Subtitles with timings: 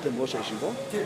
[0.00, 0.66] אתם ראש הישיבה?
[0.92, 1.04] כן.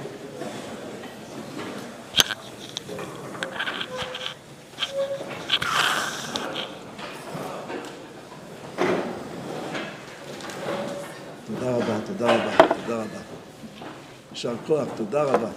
[11.47, 13.19] תודה רבה, תודה רבה, תודה רבה.
[14.33, 15.49] יישר כוח, תודה רבה.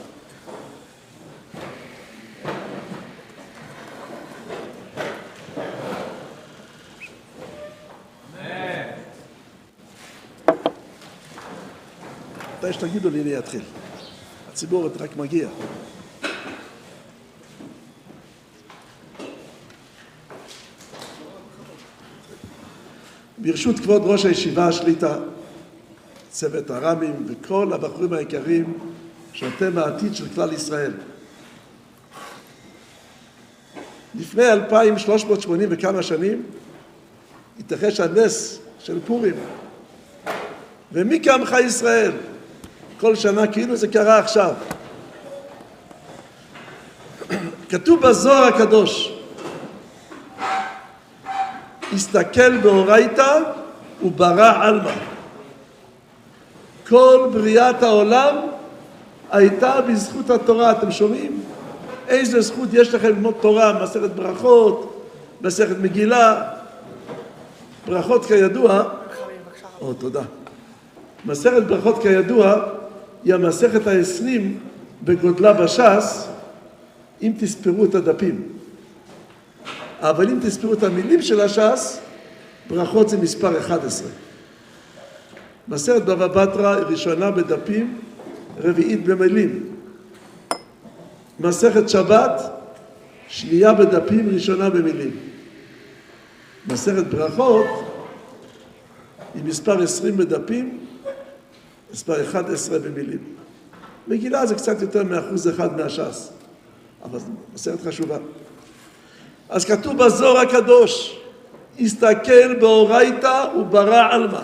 [12.77, 13.61] שתגידו לי אני אתחיל.
[14.49, 15.47] הציבור רק מגיע.
[23.37, 25.17] ברשות כבוד ראש הישיבה השליטה,
[26.29, 28.77] צוות הר"מים וכל הבחורים היקרים
[29.33, 30.91] שאתם העתיד של כלל ישראל.
[34.15, 36.43] לפני 2,380 וכמה שנים
[37.59, 39.35] התרחש הנס של פורים.
[40.91, 42.11] ומי כעמך ישראל?
[42.99, 44.53] כל שנה כאילו זה קרה עכשיו.
[47.69, 49.13] כתוב בזוהר הקדוש,
[51.93, 53.39] הסתכל באורייתא
[54.03, 54.91] וברא עלמא.
[56.89, 58.35] כל בריאת העולם
[59.31, 61.43] הייתה בזכות התורה, אתם שומעים?
[62.07, 65.07] איזה זכות יש לכם ללמוד תורה, מסכת ברכות,
[65.41, 66.41] מסכת מגילה.
[67.87, 68.83] ברכות כידוע,
[69.81, 70.21] או תודה.
[71.25, 72.55] מסכת ברכות כידוע
[73.27, 74.59] היא המסכת העשרים
[75.03, 76.27] בגודלה בש"ס,
[77.21, 78.43] אם תספרו את הדפים.
[79.99, 81.99] אבל אם תספרו את המילים של הש"ס,
[82.69, 84.07] ברכות זה מספר 11.
[85.67, 87.99] מסכת בבא בתרא ראשונה בדפים,
[88.57, 89.63] רביעית במילים.
[91.39, 92.41] מסכת שבת,
[93.27, 95.11] שנייה בדפים, ראשונה במילים.
[96.67, 97.65] מסכת ברכות
[99.35, 100.77] היא מספר 20 בדפים,
[101.93, 103.19] מספר 11 במילים.
[104.07, 106.29] מגילה זה קצת יותר מאחוז אחד מהש"ס,
[107.03, 108.17] אבל זו מסכת חשובה.
[109.49, 111.19] אז כתוב בזוהר הקדוש,
[111.79, 114.41] הסתכל באורייתא וברא עלמא.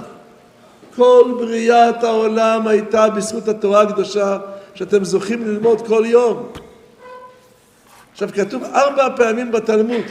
[0.96, 4.38] כל בריאת העולם הייתה בזכות התורה הקדושה
[4.76, 6.52] שאתם זוכים ללמוד כל יום.
[8.12, 10.06] עכשיו כתוב ארבע פעמים בתלמוד,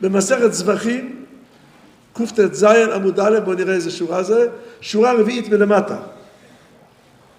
[0.00, 1.24] במסכת זבחים,
[2.12, 4.48] קט"ז עמוד א', בואו נראה איזה שורה זה,
[4.80, 5.96] שורה רביעית מלמטה.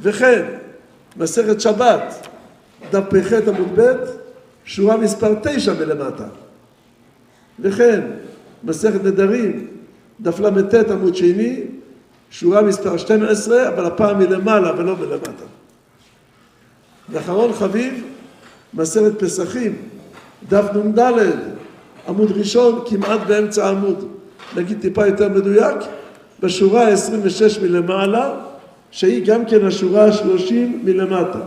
[0.01, 0.45] וכן,
[1.17, 2.27] מסכת שבת,
[2.91, 3.93] דף פ"ח עמוד ב',
[4.65, 6.25] שורה מספר תשע מלמטה.
[7.59, 8.01] וכן,
[8.63, 9.67] מסכת נדרים,
[10.21, 11.63] דף ל"ט עמוד שני,
[12.31, 15.45] שורה מספר 12, אבל הפעם מלמעלה ולא מלמטה.
[17.09, 18.03] ואחרון חביב,
[18.73, 19.75] מסכת פסחים,
[20.49, 20.99] דף נ"ד,
[22.07, 24.07] עמוד ראשון, כמעט באמצע העמוד.
[24.55, 25.77] נגיד טיפה יותר מדויק,
[26.41, 28.33] בשורה ה-26 מלמעלה,
[28.91, 30.53] שהיא גם כן השורה ה-30
[30.83, 31.39] מלמטה.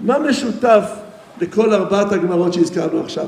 [0.00, 0.90] מה משותף
[1.40, 3.26] לכל ארבעת הגמרות שהזכרנו עכשיו?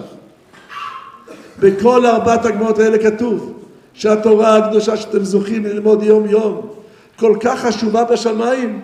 [1.58, 3.62] בכל ארבעת הגמרות האלה כתוב
[3.94, 6.68] שהתורה הקדושה שאתם זוכים ללמוד יום יום
[7.16, 8.80] כל כך חשובה בשמיים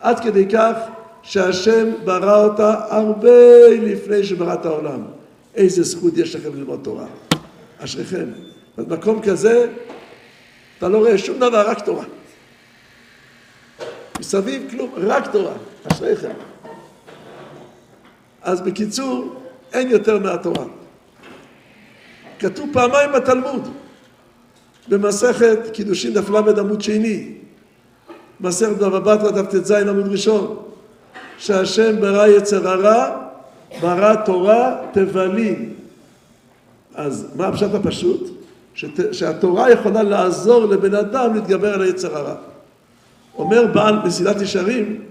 [0.00, 0.72] עד כדי כך
[1.22, 5.02] שהשם ברא אותה הרבה לפני שברא את העולם.
[5.54, 7.06] איזה זכות יש לכם ללמוד תורה.
[7.78, 8.24] אשריכם.
[8.78, 9.66] במקום כזה
[10.78, 12.04] אתה לא רואה שום דבר, רק תורה.
[14.20, 15.52] מסביב כלום, רק תורה.
[15.92, 16.30] אשריכם.
[18.42, 19.34] אז בקיצור,
[19.72, 20.64] אין יותר מהתורה.
[22.38, 23.68] כתוב פעמיים בתלמוד,
[24.88, 27.34] במסכת קידושין דף ל' עמוד שני,
[28.40, 30.62] מסכת בבא בתרא דף ט"ז עמוד ראשון,
[31.38, 33.28] שהשם ברא יצר הרע,
[33.80, 35.74] ברא תורה תבלין.
[36.94, 38.37] אז מה הפשט הפשוט?
[38.78, 42.34] שת, שהתורה יכולה לעזור לבן אדם להתגבר על היצר הרע.
[43.38, 45.02] אומר בעל מסילת ישרים,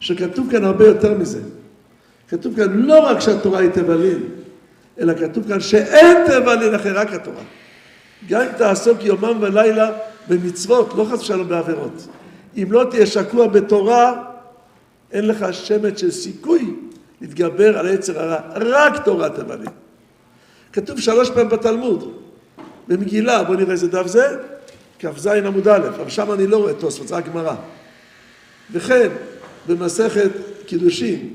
[0.00, 1.40] שכתוב כאן הרבה יותר מזה.
[2.28, 4.22] כתוב כאן לא רק שהתורה היא תבלין,
[5.00, 7.42] אלא כתוב כאן שאין תבלין אחרי רק התורה.
[8.28, 9.90] גם אם תעסוק יומם ולילה
[10.28, 12.06] במצוות, לא חס ושלום בעבירות.
[12.56, 14.22] אם לא תהיה שקוע בתורה,
[15.12, 16.74] אין לך שמץ של סיכוי
[17.20, 18.38] להתגבר על היצר הרע.
[18.54, 19.72] רק תורה תבלין.
[20.72, 22.12] כתוב שלוש פעמים בתלמוד,
[22.90, 24.36] במגילה, בואו נראה איזה דף זה,
[24.98, 27.54] כ"ז עמוד א', אבל שם אני לא רואה תוספות, זה רק גמרא.
[28.72, 29.08] וכן,
[29.68, 30.30] במסכת
[30.66, 31.34] קידושין,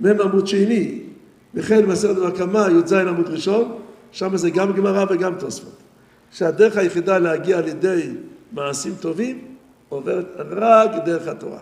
[0.00, 1.00] מ' עמוד שני,
[1.54, 3.78] וכן במסכת בקמה, י"ז עמוד ראשון,
[4.12, 5.76] שם זה גם גמרא וגם תוספות.
[6.32, 8.10] שהדרך היחידה להגיע על ידי
[8.52, 9.44] מעשים טובים,
[9.88, 11.58] עוברת רק דרך התורה.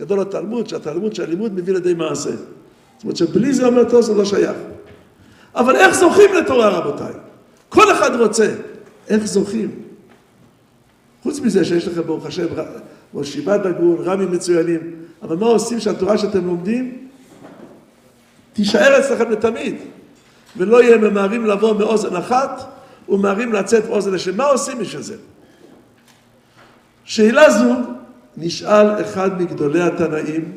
[0.00, 2.30] גדול התלמוד, שהתלמוד, שהלימוד מביא לידי מעשה.
[2.30, 4.56] זאת אומרת שבלי זה אומר תוספות לא שייך.
[5.54, 7.29] אבל איך זוכים לתורה רבותיי?
[7.70, 8.54] כל אחד רוצה.
[9.08, 9.70] איך זוכים?
[11.22, 12.46] חוץ מזה שיש לכם ברוך השם
[13.22, 14.80] שיבת דגון, רמים מצוינים,
[15.22, 17.08] אבל מה עושים שהתורה שאתם לומדים
[18.52, 19.74] תישאר אצלכם לתמיד,
[20.56, 22.62] ולא יהיה ממהרים לבוא מאוזן אחת
[23.08, 24.36] וממהרים לצאת מאוזן לשם.
[24.36, 25.16] מה עושים בשביל זה?
[27.04, 27.74] שאלה זו
[28.36, 30.52] נשאל אחד מגדולי התנאים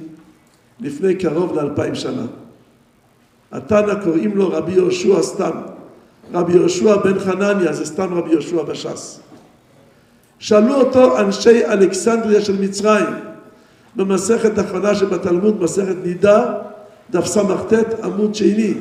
[0.80, 2.26] לפני קרוב לאלפיים שנה.
[3.52, 5.73] התנא קוראים לו רבי יהושע סתם.
[6.34, 9.20] רבי יהושע בן חנניה זה סתם רבי יהושע בש"ס.
[10.40, 13.06] שאלו אותו אנשי אלכסנדריה של מצרים
[13.96, 16.54] במסכת האחרונה שבתלמוד, מסכת נידה,
[17.10, 17.44] דף סט
[18.04, 18.74] עמוד שני.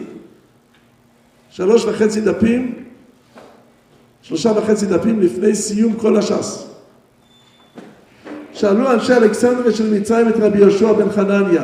[1.51, 2.75] שלוש וחצי דפים,
[4.23, 6.67] שלושה וחצי דפים לפני סיום כל הש"ס.
[8.53, 11.63] שאלו אנשי אלכסנדריה של מצרים את רבי יהושע בן חנניה,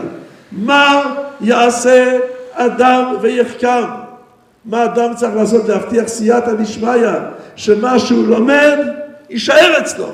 [0.53, 2.19] מה יעשה
[2.53, 4.08] אדם ויחקר?
[4.65, 7.09] מה אדם צריך לעשות להבטיח סייעתא דשמיא,
[7.57, 8.79] שמה שהוא לומד
[9.31, 10.09] יישאר אצלו.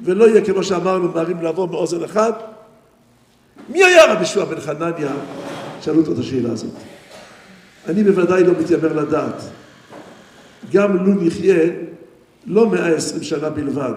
[0.00, 2.32] ולא יהיה כמו שאמרנו, מהרים לעבור מאוזן אחד.
[3.68, 5.10] מי היה רבי יהושע בן חנניה?
[5.80, 6.70] שאלו אותו את השאלה הזאת.
[7.88, 9.42] אני בוודאי לא מתיימר לדעת.
[10.72, 11.70] גם לו נחיה
[12.46, 13.94] לא מאה עשרים שנה בלבד,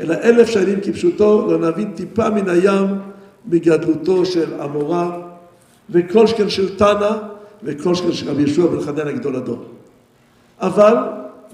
[0.00, 2.86] אלא אלף שנים כפשוטו, לא נבין טיפה מן הים
[3.46, 5.18] מגדלותו של עמורה,
[5.90, 7.10] וכל שכן של תנא,
[7.62, 9.64] וכל שכן של רבי יהושע בן חנניה גדול הדור.
[10.60, 10.94] אבל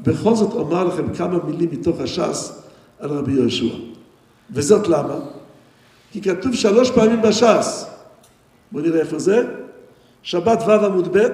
[0.02, 2.62] בכל זאת אומר לכם כמה מילים מתוך הש"ס
[3.00, 3.74] על רבי יהושע.
[4.50, 5.14] וזאת למה?
[6.12, 7.86] כי כתוב שלוש פעמים בש"ס.
[8.72, 9.46] בואו נראה איפה זה.
[10.22, 11.28] שבת ו' עמוד ב',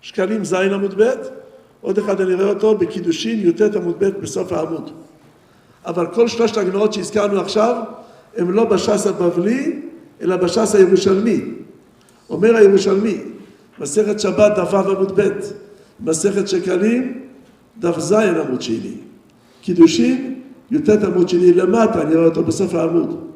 [0.00, 1.12] שקלים ז' עמוד ב',
[1.80, 4.90] עוד אחד אני רואה אותו בקידושין י"ט עמוד ב' בסוף העמוד.
[5.86, 7.82] אבל כל שלושת הגמרות שהזכרנו עכשיו
[8.36, 9.80] הם לא בש"ס הבבלי,
[10.20, 11.40] אלא בש"ס הירושלמי.
[12.30, 13.18] אומר הירושלמי,
[13.78, 15.28] מסכת שבת דף ו' עמוד ב',
[16.00, 17.20] מסכת שקלים
[17.78, 18.94] דף ז עמוד שני.
[19.62, 20.40] קידושין
[20.70, 23.28] י"ט עמוד שני למטה, אני רואה אותו בסוף העמוד.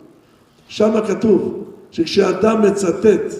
[0.68, 3.34] שם כתוב שכשאדם מצטט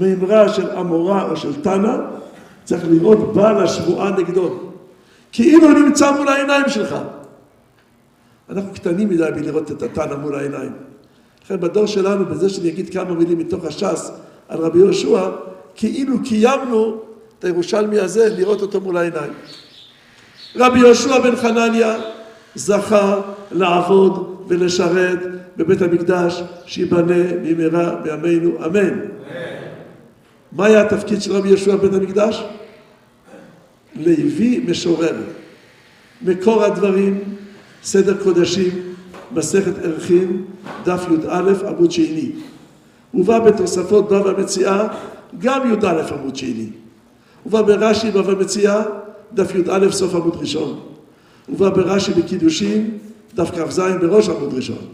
[0.00, 1.96] מימרה של אמורה או של תנא,
[2.64, 4.60] צריך לראות בעל השבועה נגדו.
[5.32, 6.96] כאילו נמצא מול העיניים שלך.
[8.50, 10.72] אנחנו קטנים מדי בלראות את התנא מול העיניים.
[11.44, 14.10] לכן בדור שלנו, בזה שאני אגיד כמה מילים מתוך הש"ס
[14.48, 15.30] על רבי יהושע,
[15.78, 17.00] כאילו קיימנו
[17.38, 19.32] את הירושלמי הזה לראות אותו מול העיניים.
[20.56, 21.96] רבי יהושע בן חנניה
[22.54, 23.20] זכה
[23.52, 25.18] לעבוד ולשרת
[25.56, 29.00] בבית המקדש שיבנה במהרה בימינו אמן.
[30.52, 32.44] מה היה התפקיד של רבי יהושע בבית המקדש?
[33.96, 35.16] לוי משורר.
[36.22, 37.18] מקור הדברים,
[37.82, 38.70] סדר קודשים,
[39.32, 40.44] מסכת ערכים,
[40.84, 42.30] דף י"א עמוד שני.
[43.12, 44.88] הובא בתוספות בבא מציאה,
[45.38, 46.70] גם י"א עמוד שני.
[47.44, 48.82] הובא ברש"י בבא מציאה,
[49.34, 50.80] דף י"א סוף עמוד ראשון.
[51.46, 52.98] הובא ברש"י בקידושין,
[53.34, 54.86] דף כ"ז בראש עמוד ראשון.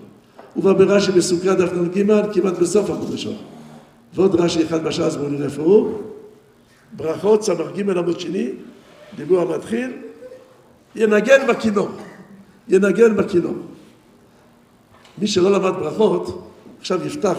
[0.54, 3.36] הובא ברש"י בסוכריה דף נ"ג, כמעט בסוף עמוד ראשון.
[4.14, 5.98] ועוד רש"י אחד בש"ס, בואו נראה איפה הוא.
[6.92, 8.48] ברכות, סמ"ך ג' עמוד שני,
[9.16, 9.92] דיבור המתחיל,
[10.96, 11.88] ינגן בכינור.
[12.68, 13.54] ינגן בכינור.
[15.18, 16.48] מי שלא למד ברכות,
[16.80, 17.38] עכשיו יפתח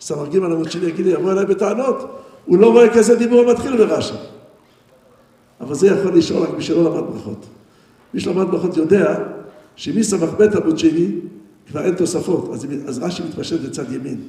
[0.00, 3.76] סמ"ך ג' עמוד שני, יגיד לי, יבוא אליי בטענות, הוא לא רואה כזה דיבור המתחיל
[3.76, 4.14] ברש"י.
[5.60, 7.46] אבל זה יכול לשאול רק מי שלא למד ברכות.
[8.14, 9.18] מי שלמד ברכות יודע
[9.76, 11.10] שמס"ב עמוד שני
[11.70, 14.20] כבר אין תוספות, אז, אז רש"י מתפשט לצד ימין.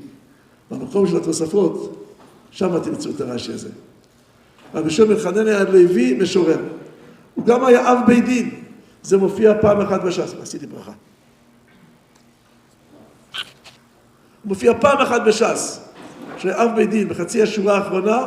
[0.71, 2.05] במקום של התוספות,
[2.51, 3.69] שם תמצאו את הרש"י הזה.
[4.73, 6.59] רבי שמעון היה לוי משורר.
[7.35, 8.49] הוא גם היה אב בית דין.
[9.03, 10.33] זה מופיע פעם אחת בש"ס.
[10.41, 10.91] עשיתי ברכה.
[14.45, 15.88] מופיע פעם אחת בש"ס.
[16.39, 18.19] שהיה אב בית דין, בחצי השורה האחרונה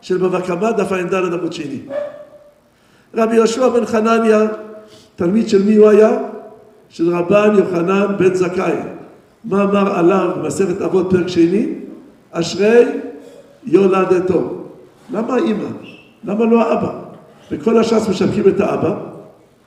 [0.00, 1.80] של בבא קמא, דף ע"ד עמוד שני.
[3.14, 4.46] רבי יהושע בן חנניה,
[5.16, 6.10] תלמיד של מי הוא היה?
[6.88, 8.72] של רבן יוחנן בן זכאי.
[9.44, 11.68] מה אמר עליו במסכת אבות פרק שני?
[12.30, 12.84] אשרי
[13.66, 14.54] יולדתו.
[15.12, 15.68] למה האימא?
[16.24, 16.92] למה לא האבא?
[17.50, 18.94] בכל הש"ס משבחים את האבא,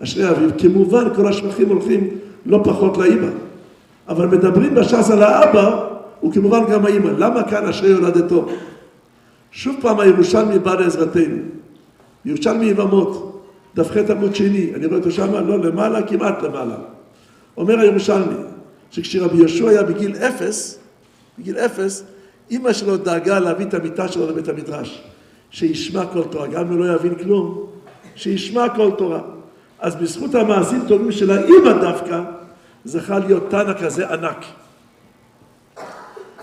[0.04, 0.50] אשרי אביו.
[0.58, 2.08] כמובן כל השבחים הולכים
[2.46, 3.28] לא פחות לאימא.
[4.10, 5.91] אבל מדברים בש"ס על האבא,
[6.24, 7.10] וכמובן גם האימא.
[7.18, 8.48] למה כאן אשרי יולדתו?
[9.52, 11.38] שוב פעם הירושלמי בא לעזרתנו.
[12.26, 13.42] ירושלמי יבמות,
[13.76, 16.76] דף ח' עמוד שני, אני רואה אותו שמה, לא למעלה, כמעט למעלה.
[17.58, 18.36] אומר הירושלמי,
[18.92, 20.80] שכשרבי יהושע היה בגיל אפס,
[21.40, 22.04] בגיל אפס,
[22.52, 25.04] אימא שלו דאגה להביא את המיטה שלו לבית המדרש,
[25.50, 27.66] שישמע כל תורה, גם אם לא יבין כלום,
[28.16, 29.22] שישמע כל תורה.
[29.80, 32.22] אז בזכות המעשים טובים של האימא דווקא,
[32.86, 34.46] זכה להיות תנא כזה ענק.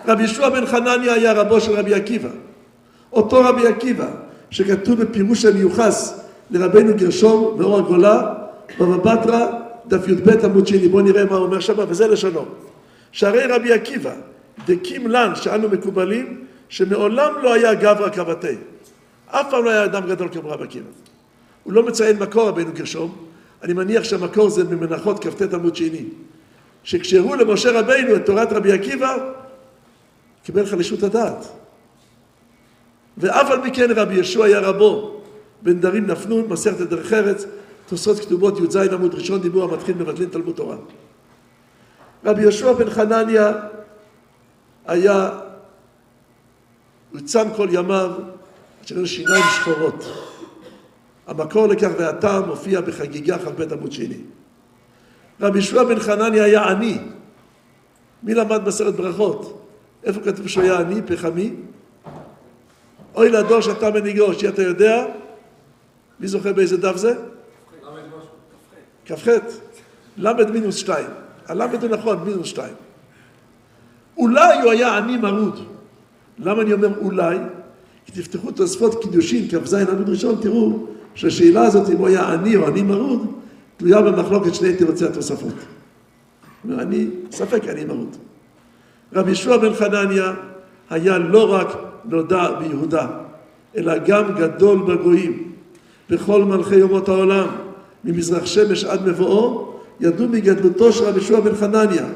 [0.09, 2.29] רבי ישוע בן חנניה היה רבו של רבי עקיבא.
[3.13, 4.09] אותו רבי עקיבא,
[4.51, 8.35] שכתוב בפירוש המיוחס לרבנו גרשום מאור הגולה,
[8.81, 9.47] בבא בתרא,
[9.87, 10.89] דף י"ב עמוד שני.
[10.89, 12.45] בואו נראה מה הוא אומר שם, וזה לשונו.
[13.13, 14.13] שהרי רבי עקיבא,
[14.67, 18.57] דקים לן שאנו מקובלים, שמעולם לא היה גברא כבתי.
[19.27, 20.87] אף פעם לא היה אדם גדול כמו רבי עקיבא.
[21.65, 23.17] הוא לא מציין מקור רבנו גרשום,
[23.63, 26.05] אני מניח שהמקור זה ממנחות כ"ט עמוד שני.
[26.85, 29.17] שכשהראו למשה רבינו את תורת רבי עקיבא,
[30.49, 31.47] קיבל חלישות הדעת.
[33.19, 35.21] ואף על פי כן רבי ישוע היה רבו,
[35.63, 37.45] בן דרים נפנון, מסכת דרך ארץ,
[37.87, 40.77] תוספות כתובות י"ז עמוד ראשון, דיבור המתחיל מבטלין תלמוד תורה.
[42.25, 43.53] רבי יהושע בן חנניה
[44.87, 45.31] היה,
[47.13, 48.11] הוא צם כל ימיו,
[48.83, 50.05] שהיו שיניים שחורות.
[51.27, 54.21] המקור לכך והטעם מופיע בחגיגה כ"ב עמוד שני.
[55.41, 56.99] רבי יהושע בן חנניה היה עני.
[58.23, 59.58] מי למד בסרט ברכות?
[60.09, 61.51] איפה כתוב שהוא היה עני, פחמי?
[63.15, 65.07] אוי לדור שאתה מנהיגו, שאתה יודע?
[66.21, 67.15] מי זוכר באיזה דף זה?
[69.07, 69.29] כ"ח.
[70.19, 71.07] ל' מינוס שתיים.
[71.47, 72.75] הל' הוא נכון, מינוס שתיים.
[74.17, 75.59] אולי הוא היה עני מרוד.
[76.39, 77.39] למה אני אומר אולי?
[78.07, 82.67] כי תפתחו תוספות קידושין, כ"ז עמוד ראשון, תראו שהשאלה הזאת אם הוא היה עני או
[82.67, 83.33] עני מרוד,
[83.77, 85.55] תלויה במחלוקת שני תירוצי התוספות.
[86.65, 88.17] אומר, אני, ספק עני מרוד.
[89.13, 90.33] רבי ישוע בן חנניה
[90.91, 91.69] היה לא רק
[92.05, 93.07] נודע ביהודה,
[93.77, 95.53] אלא גם גדול בגויים.
[96.11, 97.47] בכל מלכי יומות העולם,
[98.05, 102.07] ממזרח שמש עד מבואו, ידעו מגדלותו של רבי ישוע בן חנניה.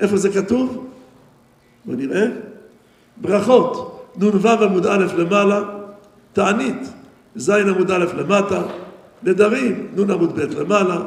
[0.00, 0.86] איפה זה כתוב?
[1.84, 2.26] בואו נראה.
[3.16, 5.62] ברכות, נ"ו עמוד א' למעלה,
[6.32, 6.88] תענית,
[7.36, 8.62] ז' עמוד א' למטה,
[9.22, 11.00] נדרים, נ' עמוד ב' למעלה,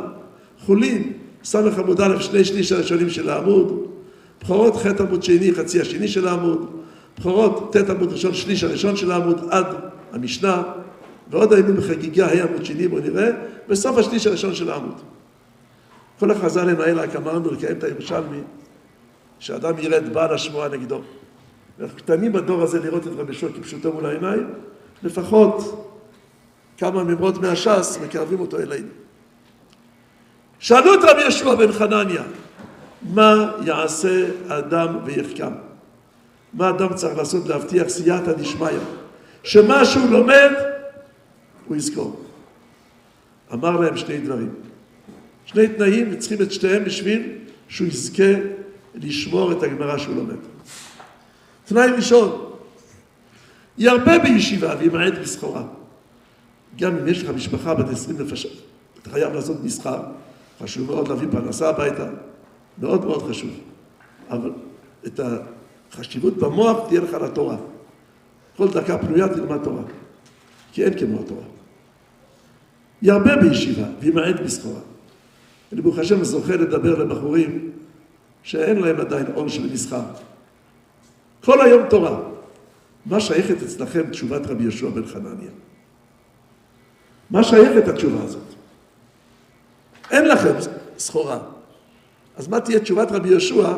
[0.65, 1.13] חולין,
[1.43, 3.90] ס' עמוד א', שני שליש הראשונים של העמוד,
[4.41, 6.71] בכורות ח' עמוד שני, חצי השני של העמוד,
[7.19, 9.65] בכורות ט' עמוד ראשון, שליש הראשון של העמוד עד
[10.11, 10.63] המשנה,
[11.29, 13.29] ועוד הימים בחגיגה ה' עמוד שני, בואו נראה,
[13.67, 15.01] בסוף השליש הראשון של העמוד.
[16.19, 18.39] כל החז"לים האלה, רק אמרנו לקיים את הירושלמי,
[19.39, 21.01] שאדם יראה את בעל השמועה נגדו.
[21.79, 24.47] אנחנו קטנים בדור הזה לראות את רבי שוע כפשוטו מול העיניים,
[25.03, 25.87] לפחות
[26.77, 28.87] כמה ממרות מהש"ס מקרבים אותו אלינו.
[30.59, 32.23] שאלו את רבי ישוע בן חנניה,
[33.03, 35.53] מה יעשה אדם ויחכם?
[36.53, 38.69] מה אדם צריך לעשות להבטיח סייעתא דשמיא?
[39.43, 40.51] שמה שהוא לומד,
[41.67, 42.21] הוא יזכור.
[43.53, 44.49] אמר להם שני דברים.
[45.45, 48.33] שני תנאים, וצריכים את שתיהם בשביל שהוא יזכה
[48.95, 50.35] לשמור את הגמרא שהוא לומד.
[51.65, 52.51] תנאי ראשון,
[53.77, 55.63] ירבה בישיבה וימעט בסחורה.
[56.79, 58.51] גם אם יש לך משפחה בת עשרים נפשות,
[59.01, 59.99] אתה חייב לעשות מסחר,
[60.63, 62.05] חשוב מאוד להביא פרנסה הביתה,
[62.77, 63.51] מאוד מאוד חשוב.
[64.29, 64.51] אבל
[65.07, 65.19] את
[65.91, 67.57] החשיבות במוח תהיה לך לתורה.
[68.57, 69.83] כל דקה פנויה תלמד תורה,
[70.71, 71.43] כי אין כמו התורה.
[73.01, 74.79] ירבה בישיבה וימעט בסחורה.
[75.73, 77.71] אני ברוך השם זוכה לדבר לבחורים
[78.43, 80.01] שאין להם עדיין עול של מסחר.
[81.43, 82.19] כל היום תורה.
[83.05, 85.51] מה שייכת אצלכם תשובת רבי יהושע בן חנניה?
[87.29, 88.43] מה שייכת התשובה הזאת?
[90.11, 90.53] אין לכם
[90.97, 91.39] סחורה.
[92.37, 93.73] אז מה תהיה תשובת רבי יהושע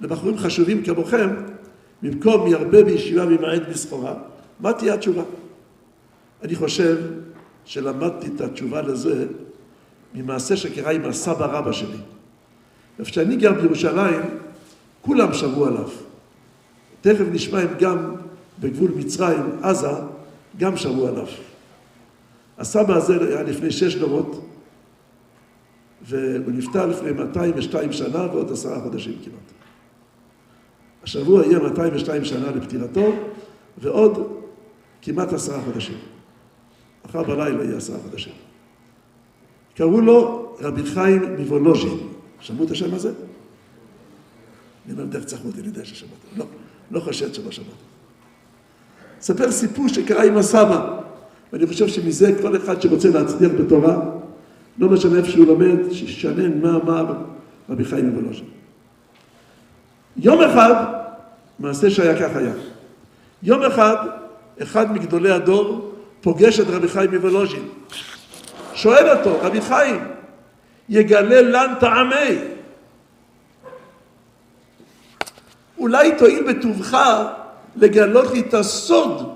[0.00, 1.30] לבחורים חשובים כמוכם,
[2.02, 4.14] במקום ירבה בישיבה וימעט בסחורה?
[4.60, 5.22] מה תהיה התשובה?
[6.42, 6.96] אני חושב
[7.64, 9.26] שלמדתי את התשובה לזה
[10.14, 11.98] ממעשה שקרה עם הסבא רבא שלי.
[12.98, 14.20] איפה שאני גר בירושלים,
[15.02, 15.88] כולם שמעו עליו.
[17.00, 18.14] תכף נשמע אם גם
[18.60, 19.88] בגבול מצרים, עזה,
[20.58, 21.26] גם שמעו עליו.
[22.58, 24.47] הסבא הזה היה לפני שש דורות,
[26.02, 29.52] והוא נפטר לפני 202 שנה ועוד עשרה חודשים כמעט.
[31.02, 33.12] השבוע יהיה 202 שנה לפטירתו,
[33.78, 34.32] ועוד
[35.02, 35.98] כמעט עשרה חודשים.
[37.04, 38.32] מחר בלילה יהיה עשרה חודשים.
[39.74, 41.98] קראו לו רבי חיים מוולוז'ין.
[42.40, 43.12] שמעו את השם הזה?
[44.86, 46.28] אני אומר, דרך צחקו אני יודע ששמעתם.
[46.36, 46.44] לא,
[46.90, 47.72] לא חושד שלא שמעתם.
[49.20, 51.00] ספר סיפור שקרה עם הסבא,
[51.52, 54.17] ואני חושב שמזה כל אחד שרוצה להצליח בתורה,
[54.78, 57.14] לא משנה איפה שהוא לומד, שישנן מה אמר
[57.70, 58.44] רבי חיים מוולוז'ין.
[60.16, 60.84] יום אחד,
[61.58, 62.52] מעשה שהיה כך היה.
[63.42, 63.96] יום אחד,
[64.62, 67.68] אחד מגדולי הדור פוגש את רבי חיים מוולוז'ין.
[68.74, 70.04] שואל אותו, רבי חיים,
[70.88, 72.38] יגלה לן טעמי.
[75.78, 76.98] אולי תואיל בטובך
[77.76, 79.34] לגלות לי את הסוד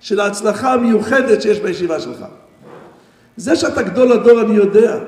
[0.00, 2.24] של ההצלחה המיוחדת שיש בישיבה שלך.
[3.38, 4.98] זה שאתה גדול הדור אני יודע,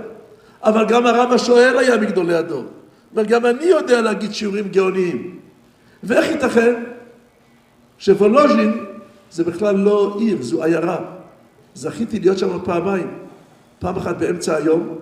[0.62, 2.64] אבל גם הרב השואל היה מגדולי הדור.
[3.14, 5.38] וגם אני יודע להגיד שיעורים גאוניים.
[6.02, 6.84] ואיך ייתכן
[7.99, 8.84] שוולוז'ין
[9.30, 10.99] זה בכלל לא עיר, זו עיירה.
[11.75, 13.10] זכיתי להיות שם פעמיים.
[13.78, 14.99] פעם אחת באמצע היום,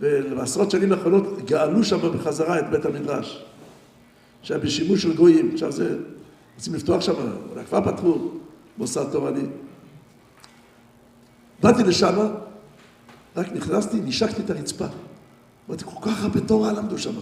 [0.00, 3.44] ובעשרות שנים האחרונות גאלו שם בחזרה את בית המדרש.
[4.42, 5.96] שהיה בשימוש של גויים, עכשיו זה,
[6.56, 7.12] רוצים לפתוח שם,
[7.52, 8.30] אולי כבר פתחו
[8.78, 9.44] מוסד תורני.
[11.62, 12.28] באתי לשם,
[13.36, 14.86] רק נכנסתי, נשקתי את הרצפה.
[15.68, 17.12] אמרתי, כל כך הרבה תורה למדו שם.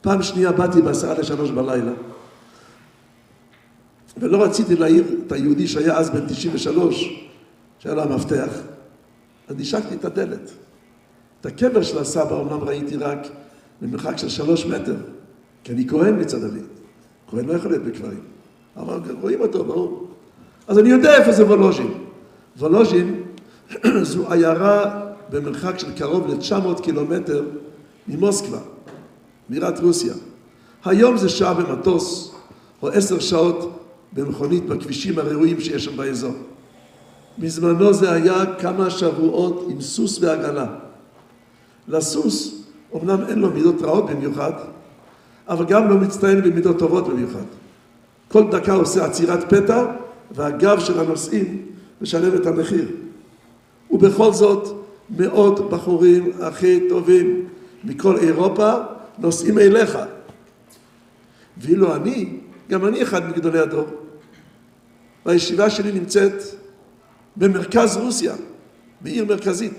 [0.00, 1.92] פעם שנייה באתי בעשרה לשלוש בלילה,
[4.16, 7.26] ולא רציתי להעיר את היהודי שהיה אז בן 93,
[7.78, 8.48] שהיה לו המפתח,
[9.48, 10.50] אז נשקתי את הדלת.
[11.40, 13.18] את הקבר של הסבא אומנם ראיתי רק
[13.80, 14.96] במרחק של שלוש מטר,
[15.64, 16.60] כי אני כהן מצד אבי.
[17.30, 18.20] כהן לא יכול להיות בקברים.
[18.76, 20.08] אבל רואים אותו, ברור.
[20.68, 21.94] אז אני יודע איפה זה וולוז'ין.
[22.58, 23.21] וולוז'ין
[24.02, 25.00] זו עיירה
[25.30, 27.44] במרחק של קרוב ל-900 קילומטר
[28.08, 28.58] ממוסקבה,
[29.48, 30.14] בירת רוסיה.
[30.84, 32.34] היום זה שעה במטוס,
[32.82, 36.34] או עשר שעות במכונית בכבישים הראויים שיש שם באזור.
[37.38, 40.66] בזמנו זה היה כמה שבועות עם סוס ועגלה.
[41.88, 42.64] לסוס,
[42.94, 44.52] אמנם אין לו מידות רעות במיוחד,
[45.48, 47.44] אבל גם לא מצטיין במידות טובות במיוחד.
[48.28, 49.84] כל דקה עושה עצירת פתע,
[50.30, 51.66] והגב של הנוסעים
[52.00, 52.88] משלם את המחיר.
[53.92, 57.48] ובכל זאת, מאות בחורים הכי טובים
[57.84, 58.74] מכל אירופה
[59.18, 59.98] נוסעים אליך.
[61.56, 62.38] ואילו אני,
[62.70, 63.86] גם אני אחד מגדולי הדור.
[65.26, 66.42] והישיבה שלי נמצאת
[67.36, 68.34] במרכז רוסיה,
[69.00, 69.74] בעיר מרכזית.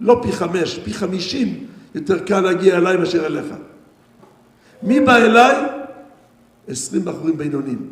[0.00, 3.46] לא פי חמש, פי חמישים יותר קל להגיע אליי מאשר אליך.
[4.82, 5.56] מי בא אליי?
[6.68, 7.88] עשרים בחורים בינוניים.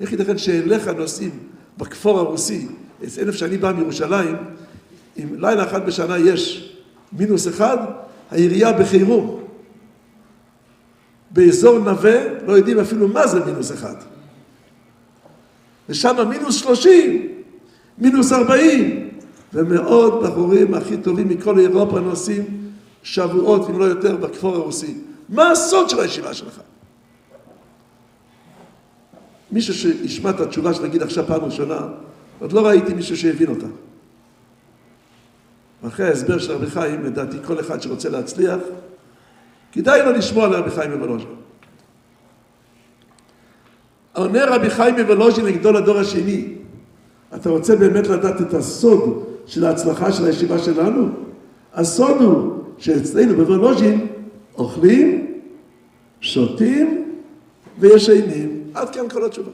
[0.00, 1.30] איך ייתכן שאליך נוסעים
[1.78, 2.66] בכפור הרוסי,
[3.02, 4.36] איפה שאני בא מירושלים,
[5.18, 6.74] אם לילה אחד בשנה יש
[7.12, 7.76] מינוס אחד,
[8.30, 9.40] העירייה בחירום.
[11.30, 13.94] באזור נווה לא יודעים אפילו מה זה מינוס אחד.
[15.88, 17.28] ושם מינוס שלושים,
[17.98, 19.08] מינוס ארבעים,
[19.54, 22.44] ומאות בחורים הכי טובים מכל אירופה נוסעים
[23.02, 24.94] שבועות, אם לא יותר, בכפור הרוסי.
[25.28, 26.60] מה הסוד של הישיבה שלך?
[29.52, 31.80] מישהו שישמע את התשובה שנגיד עכשיו פעם ראשונה,
[32.40, 33.66] עוד לא ראיתי מישהו שהבין אותה.
[35.86, 38.58] אחרי ההסבר של רבי חיים, לדעתי כל אחד שרוצה להצליח,
[39.72, 41.28] כדאי לו לשמוע על רבי חיים מוולוז'ין.
[44.14, 46.54] עונה רבי חיים מוולוז'ין לגדול הדור השני,
[47.34, 51.08] אתה רוצה באמת לדעת את הסוד של ההצלחה של הישיבה שלנו?
[51.74, 54.06] הסוד הוא שאצלנו בוולוז'ין
[54.58, 55.36] אוכלים,
[56.20, 57.12] שותים
[57.78, 58.62] וישנים.
[58.74, 59.50] עד כאן כל התשובה.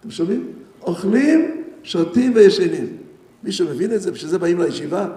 [0.00, 0.46] אתם שומעים?
[0.82, 2.86] אוכלים, שותים וישנים.
[3.44, 4.12] מישהו מבין את זה?
[4.12, 5.08] בשביל זה באים לישיבה?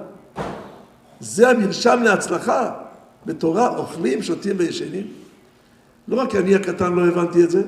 [1.19, 2.71] זה המרשם להצלחה.
[3.25, 5.08] בתורה אוכלים, שותים וישנים.
[6.08, 7.62] לא רק אני הקטן לא הבנתי את זה,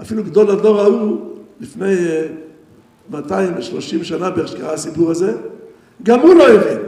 [0.00, 1.94] אפילו גדול הדור ההוא, לפני
[3.10, 5.32] 230 אה, שנה בערך שקרה הסיפור הזה,
[6.02, 6.78] גם הוא לא הבין.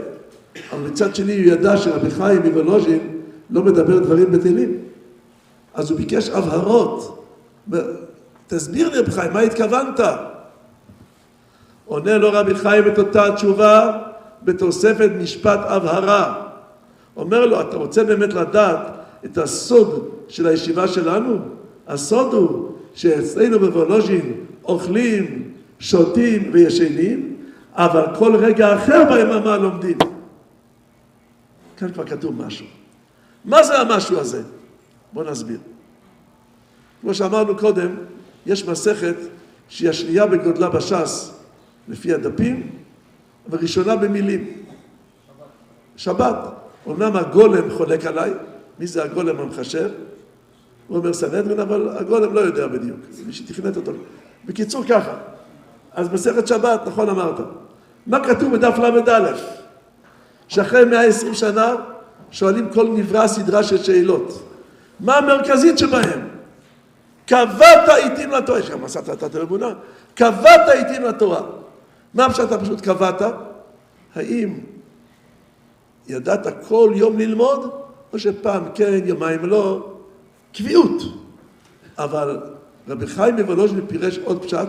[0.71, 4.77] אבל מצד שני הוא ידע שרבי חיים מוולוז'ין לא מדבר דברים בטלים.
[5.73, 7.25] אז הוא ביקש הבהרות.
[8.47, 9.99] תסביר לי רבי חיים, מה התכוונת?
[11.85, 14.01] עונה לו רבי חיים את אותה התשובה
[14.45, 16.43] בתוספת משפט הבהרה.
[17.17, 18.79] אומר לו, אתה רוצה באמת לדעת
[19.25, 21.37] את הסוד של הישיבה שלנו?
[21.87, 24.33] הסוד הוא שאצלנו בוולוז'ין
[24.65, 27.35] אוכלים, שותים וישנים,
[27.73, 29.97] אבל כל רגע אחר ביממה לומדים.
[31.77, 32.65] כאן כבר כתוב משהו.
[33.45, 34.41] מה זה המשהו הזה?
[35.13, 35.59] בואו נסביר.
[37.01, 37.89] כמו שאמרנו קודם,
[38.45, 39.15] יש מסכת
[39.69, 41.39] שהיא השנייה בגודלה בש"ס,
[41.87, 42.71] לפי הדפים,
[43.49, 44.47] וראשונה במילים.
[45.97, 46.37] שבת.
[46.87, 48.33] אמנם הגולם חולק עליי,
[48.79, 49.89] מי זה הגולם המחשב?
[50.87, 53.91] הוא אומר סנהדרין, אבל הגולם לא יודע בדיוק, מי שתכנת אותו.
[54.45, 55.13] בקיצור ככה,
[55.93, 57.39] אז מסכת שבת, נכון אמרת.
[58.07, 59.31] מה כתוב בדף ל"א?
[60.47, 61.75] שאחרי 120 שנה
[62.31, 64.49] שואלים כל נברא סדרה של שאלות.
[64.99, 66.27] מה המרכזית שבהם?
[67.25, 69.69] קבעת עיתים לתורה, יש גם מסעת את האמונה,
[70.15, 71.41] קבעת עיתים לתורה.
[72.15, 73.21] מה פשוט אתה פשוט קבעת?
[74.15, 74.59] האם
[76.07, 77.69] ידעת כל יום ללמוד,
[78.13, 79.89] או שפעם כן, יומיים לא?
[80.53, 81.01] קביעות.
[81.97, 82.39] אבל
[82.87, 84.67] רבי חיים מוולוז'ין פירש עוד פשט,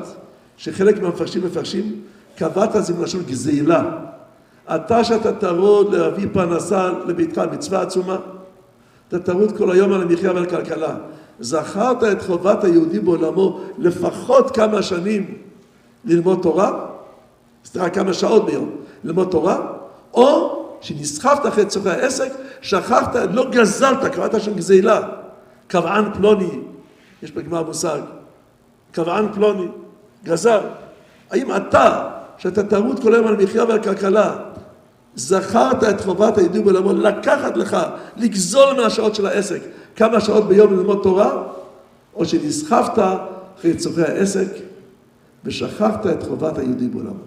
[0.57, 2.03] שחלק מהמפרשים מפרשים,
[2.37, 3.91] קבעת זה מלשון גזילה.
[4.75, 8.17] אתה שאתה תרוד להביא פרנסה לביתך, מצווה עצומה.
[9.09, 10.97] אתה תרוד כל היום על המחיה ועל הכלכלה.
[11.41, 15.39] זכרת את חובת היהודי בעולמו לפחות כמה שנים
[16.05, 16.87] ללמוד תורה,
[17.67, 18.71] סליחה, כמה שעות ביום
[19.05, 19.67] ללמוד תורה,
[20.15, 25.09] או שנסחפת אחרי צורכי העסק, שכחת, לא גזלת, קראת שם גזילה.
[25.67, 26.61] קבען פלוני,
[27.23, 28.01] יש בגמר מושג,
[28.93, 29.69] קבען פלוני,
[30.25, 30.61] גזל,
[31.31, 34.37] האם אתה, שאתה טרוד כל היום על מחיה ועל כלכלה,
[35.15, 37.77] זכרת את חובת הידוע בעולמות, לקחת לך,
[38.17, 39.61] לגזול מהשעות של העסק,
[39.97, 41.43] כמה שעות ביום ללמוד תורה,
[42.15, 43.03] או שנסחפת
[43.59, 44.49] אחרי צורכי העסק
[45.45, 47.26] ושכחת את חובת היהודי בעולמו.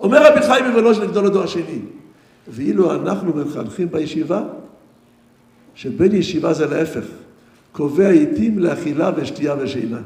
[0.00, 1.78] אומר רבי חיים מוולוז'ין לגדול הדור השני,
[2.48, 4.42] ואילו אנחנו מחנכים בישיבה,
[5.74, 7.04] שבין ישיבה זה להפך,
[7.72, 9.98] קובע עיתים לאכילה ושתייה ושינה.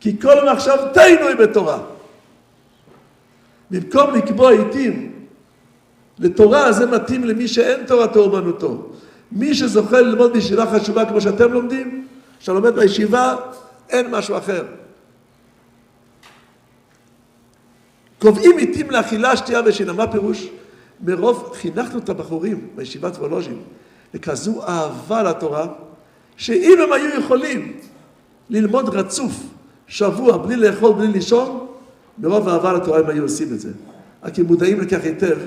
[0.00, 1.78] כי כל מחשבתנו היא בתורה.
[3.70, 5.12] במקום לקבוע עיתים
[6.18, 8.90] לתורה, זה מתאים למי שאין תורתו אומנותו.
[9.32, 12.06] מי שזוכה ללמוד בישיבה חשובה כמו שאתם לומדים,
[12.40, 13.36] כשאתה לומד בישיבה,
[13.88, 14.64] אין משהו אחר.
[18.20, 19.92] קובעים עיתים לאכילה, שתייה ושינה.
[19.92, 20.48] מה פירוש?
[21.04, 23.58] מרוב חינכנו את הבחורים בישיבת וולוז'ין
[24.14, 25.66] לכזו אהבה לתורה,
[26.36, 27.72] שאם הם היו יכולים
[28.50, 29.32] ללמוד רצוף
[29.86, 31.66] שבוע בלי לאכול, בלי לישון,
[32.18, 33.70] מרוב אהבה לתורה הם היו עושים את זה.
[34.24, 35.38] רק הם מודעים לכך היטב,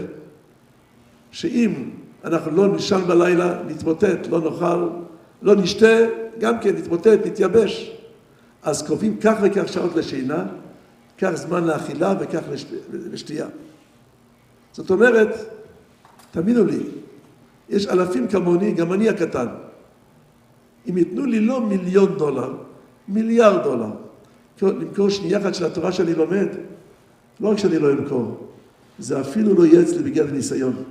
[1.31, 1.89] שאם
[2.23, 4.89] אנחנו לא נשן בלילה, נתמוטט, לא נאכל,
[5.41, 5.97] לא נשתה,
[6.39, 7.91] גם כן נתמוטט, נתייבש.
[8.63, 10.45] אז קובעים כך וכך שעות לשינה,
[11.23, 12.41] כך זמן לאכילה וכך
[13.11, 13.47] לשתייה.
[14.71, 15.29] זאת אומרת,
[16.31, 16.79] תאמינו לי,
[17.69, 19.47] יש אלפים כמוני, גם אני הקטן.
[20.89, 22.53] אם ייתנו לי לא מיליון דולר,
[23.07, 23.91] מיליארד דולר,
[24.61, 26.47] למכור שנייה אחת של התורה שאני לומד,
[27.39, 28.47] לא רק שאני לא אמכור,
[28.99, 30.83] זה אפילו לא יהיה אצלי בגלל ניסיון.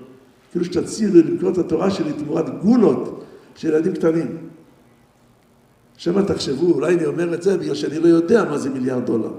[0.50, 3.24] כאילו שתציעו לי למכור את התורה שלי תמורת גולות
[3.56, 4.36] של ילדים קטנים.
[5.96, 9.32] שמא תחשבו, אולי אני אומר את זה בגלל שאני לא יודע מה זה מיליארד דולר.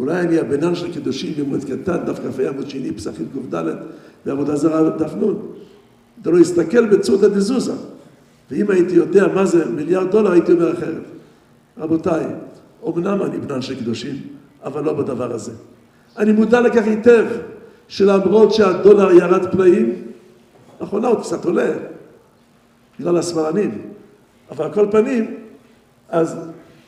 [0.00, 3.64] אולי אני הבינן של קידושים במועד קטן, דף כ"ה עמוד שני, פסחים קד,
[4.26, 5.34] בעבודה זרה דף נ'.
[6.22, 7.72] אתה לא הסתכל בצורתא דזוזה.
[8.50, 11.02] ואם הייתי יודע מה זה מיליארד דולר, הייתי אומר אחרת.
[11.78, 12.26] רבותיי,
[12.86, 14.16] אמנם אני בנן של קדושים,
[14.64, 15.52] אבל לא בדבר הזה.
[16.18, 17.24] אני מודע לכך היטב,
[17.88, 19.94] שלמרות שהדולר ירד פלאים,
[20.80, 21.72] לאחרונה הוא קצת עולה,
[23.00, 23.82] בגלל הסמרנים,
[24.50, 25.34] אבל על כל פנים,
[26.08, 26.36] אז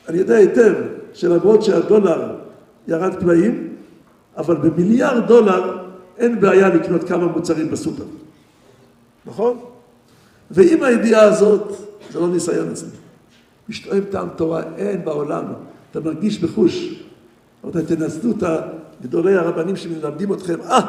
[0.09, 0.73] אני יודע היטב
[1.13, 2.42] שלמרות שהדולר
[2.87, 3.75] ירד פלאים,
[4.37, 8.03] אבל במיליארד דולר אין בעיה לקנות כמה מוצרים בסופר,
[9.25, 9.59] נכון?
[10.51, 11.73] ועם הידיעה הזאת,
[12.11, 12.89] זה לא ניסיון אצלי.
[13.69, 15.45] משתואם טעם תורה, אין בעולם.
[15.91, 17.03] אתה מרגיש בחוש.
[17.63, 18.43] רבותיי, תנצלו את
[19.01, 20.79] גדולי הרבנים שמלמדים אתכם, אה,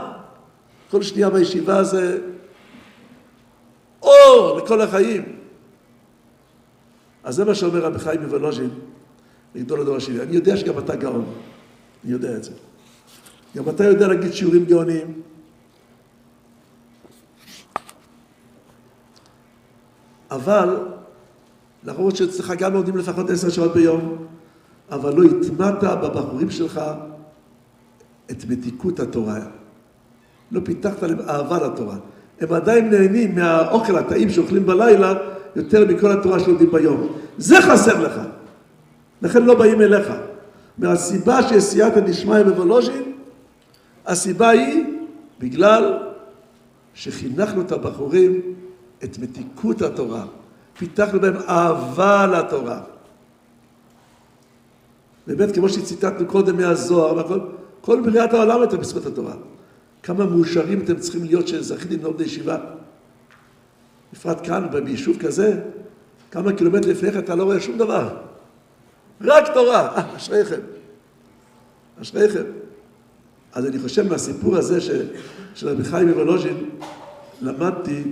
[0.91, 2.19] כל שנייה בישיבה זה
[4.03, 5.23] אור לכל החיים.
[7.25, 8.71] אז זה מה שאומר רבי חיים מוולוז'ין,
[9.55, 10.21] לגדול הדור השני.
[10.21, 11.25] אני יודע שגם אתה גאון,
[12.05, 12.51] אני יודע את זה.
[13.57, 15.23] גם אתה יודע להגיד שיעורים גאוניים.
[20.31, 20.77] אבל,
[21.85, 24.27] למרות שאצלך גם לומדים לפחות עשר שעות ביום,
[24.91, 26.81] אבל לא הטמעת בבחורים שלך
[28.31, 29.41] את מתיקות התורה.
[30.53, 31.97] לא פיתחת להם אהבה לתורה.
[32.41, 35.15] הם עדיין נהנים מהאוכל הטעים שאוכלים בלילה
[35.57, 37.09] יותר מכל התורה שלומדים ביום.
[37.39, 38.21] זה חסר לך.
[39.23, 40.13] לכן לא באים אליך.
[40.79, 43.13] מהסיבה שיש סייעתא דשמיא בוולוז'ין,
[44.07, 44.85] הסיבה היא
[45.39, 45.99] בגלל
[46.95, 48.41] שחינכנו את הבחורים
[49.05, 50.25] את מתיקות התורה.
[50.79, 52.81] פיתחנו בהם אהבה לתורה.
[55.27, 57.41] באמת, כמו שציטטנו קודם מהזוהר, והכל,
[57.81, 59.35] כל בריאת העולם הייתה בזכות התורה.
[60.03, 62.59] כמה מאושרים אתם צריכים להיות שזכיתם ללמוד בישיבה.
[64.13, 65.61] בפרט כאן, ביישוב כזה,
[66.31, 68.17] כמה קילומטר לפני כן אתה לא רואה שום דבר.
[69.25, 69.97] רק תורה.
[69.97, 70.61] אה, אשריכם.
[72.03, 72.43] אשריכם.
[73.53, 74.91] אז אני חושב מהסיפור הזה ש,
[75.55, 76.71] של רבי חיים מוולוז'ין,
[77.43, 78.03] למדתי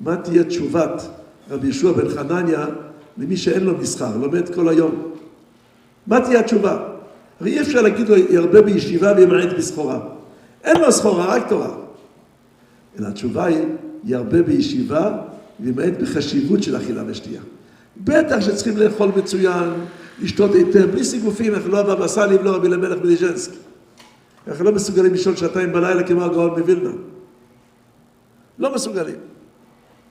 [0.00, 1.02] מה תהיה תשובת
[1.50, 2.66] רבי ישוע בן חנניה
[3.18, 5.12] למי שאין לו מסחר, לומד כל היום.
[6.06, 6.78] מה תהיה התשובה?
[7.40, 10.00] הרי אי אפשר להגיד לו ירבה בישיבה וימעט בסחורה.
[10.64, 11.74] אין לו סחורה, רק תורה.
[12.98, 13.64] אלא התשובה היא
[14.04, 15.18] ירבה בישיבה
[15.60, 17.40] וימעט בחשיבות של אכילה ושתייה.
[18.04, 19.70] בטח שצריכים לאכול מצוין,
[20.22, 23.56] לשתות היטב, בלי סיגופים, אנחנו לא הבבא סאלי ולא רבי למלך בליז'נסקי.
[24.48, 26.90] אנחנו לא מסוגלים לישון שעתיים בלילה כמו הגאון מווילנה.
[28.58, 29.16] לא מסוגלים.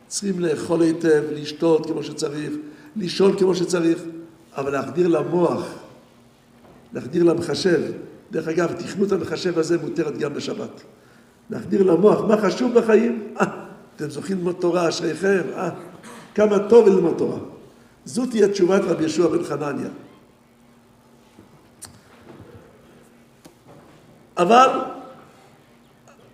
[0.07, 2.53] צריכים לאכול היטב, לשתות כמו שצריך,
[2.95, 4.01] לישון כמו שצריך,
[4.55, 5.65] אבל להחדיר למוח,
[6.93, 7.81] להחדיר למחשב.
[8.31, 10.81] דרך אגב, תכנות המחשב הזה מותרת גם בשבת.
[11.49, 13.27] להחדיר למוח מה חשוב בחיים?
[13.41, 13.45] אה,
[13.95, 15.69] אתם זוכים ללמוד תורה, אשריכם, אה,
[16.35, 17.39] כמה טוב ללמוד תורה.
[18.05, 19.89] זו תהיה תשובת רבי ישוע בן חנניה.
[24.37, 24.69] אבל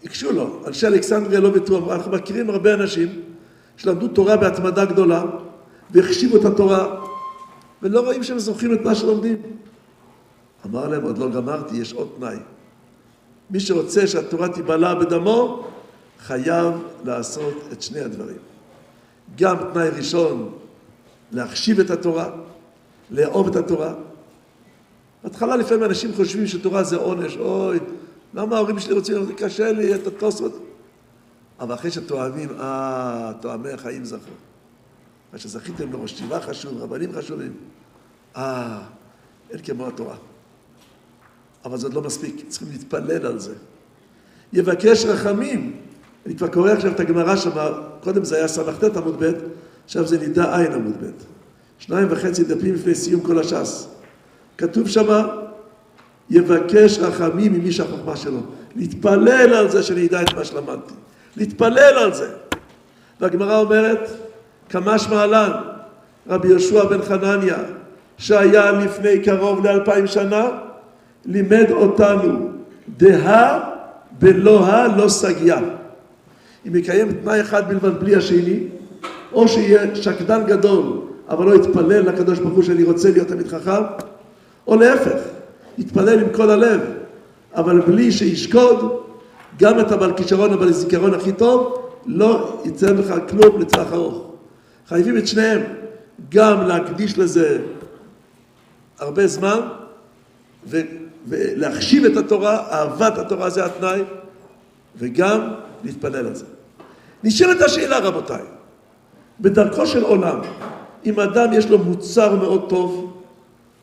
[0.04, 3.22] הקשו לו, אנשי אלכסנדריה לא ויתרו, אנחנו מכירים הרבה אנשים
[3.78, 5.24] שלמדו תורה בהתמדה גדולה
[5.92, 7.02] והחשיבו את התורה
[7.82, 9.38] ולא רואים שהם זוכרים את מה שלומדים.
[10.66, 12.38] אמר להם, עוד לא גמרתי, יש עוד תנאי.
[13.50, 15.68] מי שרוצה שהתורה תיבלע בדמו,
[16.20, 16.74] חייב
[17.06, 18.38] לעשות את שני הדברים.
[19.38, 20.57] גם תנאי ראשון,
[21.32, 22.30] להחשיב את התורה,
[23.12, 23.94] לאהוב את התורה.
[25.24, 27.80] בהתחלה לפעמים אנשים חושבים שתורה זה עונש, אוי,
[28.34, 30.64] למה ההורים שלי רוצים, קשה לי, את התוספות.
[31.60, 34.32] אבל אחרי שתואמים, אה, תואמי החיים זכו.
[35.34, 37.54] מה שזכיתם לראש תיבה חשוב, רבנים חשובים.
[38.38, 38.80] אה,
[39.50, 40.16] אין כמו התורה.
[41.66, 43.56] אבל זה עוד לא מספיק, צריכים להתפלל על זה.
[44.54, 45.82] יבקש רחמים.
[46.26, 47.52] אני כבר קורא עכשיו את הגמרא שם,
[48.04, 49.32] קודם זה היה ס"ט עמוד ב',
[49.88, 51.06] עכשיו זה נידה עין עמוד ב'.
[51.80, 53.88] שניים וחצי דפים לפני סיום כל הש"ס.
[54.58, 55.28] כתוב שמה,
[56.30, 58.40] יבקש רחמים ממי שהחוכמה שלו.
[58.76, 60.94] להתפלל על זה שאני אדע את מה שלמדתי.
[61.38, 62.30] להתפלל על זה.
[63.22, 64.10] והגמרא אומרת,
[64.70, 65.52] כמש מעלן,
[66.28, 67.58] רבי יהושע בן חנניה,
[68.18, 70.48] שהיה לפני קרוב לאלפיים שנה,
[71.26, 72.50] לימד אותנו
[72.98, 73.70] דהה
[74.20, 75.60] בלוה לא סגיה.
[76.68, 78.64] אם יקיים תנאי אחד בלבד בלי השני,
[79.34, 83.84] או שיהיה שקדן גדול, אבל לא יתפלל לקדוש ברוך הוא שאני רוצה להיות תמיד חכם,
[84.68, 85.20] או להפך,
[85.78, 86.82] יתפלל עם כל הלב,
[87.56, 89.02] אבל בלי שישקוד,
[89.60, 94.32] גם את הבעל כישרון הבעל זיכרון הכי טוב, לא יצא לך כלום לטווח ארוך.
[94.88, 95.62] חייבים את שניהם,
[96.30, 97.60] גם להקדיש לזה
[99.00, 99.60] הרבה זמן,
[100.68, 100.82] ו,
[101.28, 104.02] ולהחשיב את התורה, אהבת התורה זה התנאי,
[104.98, 106.46] וגם להתפלל על זה.
[107.24, 108.42] נשאלת השאלה רבותיי,
[109.42, 110.40] בדרכו של עולם,
[111.06, 113.14] אם אדם יש לו מוצר מאוד טוב,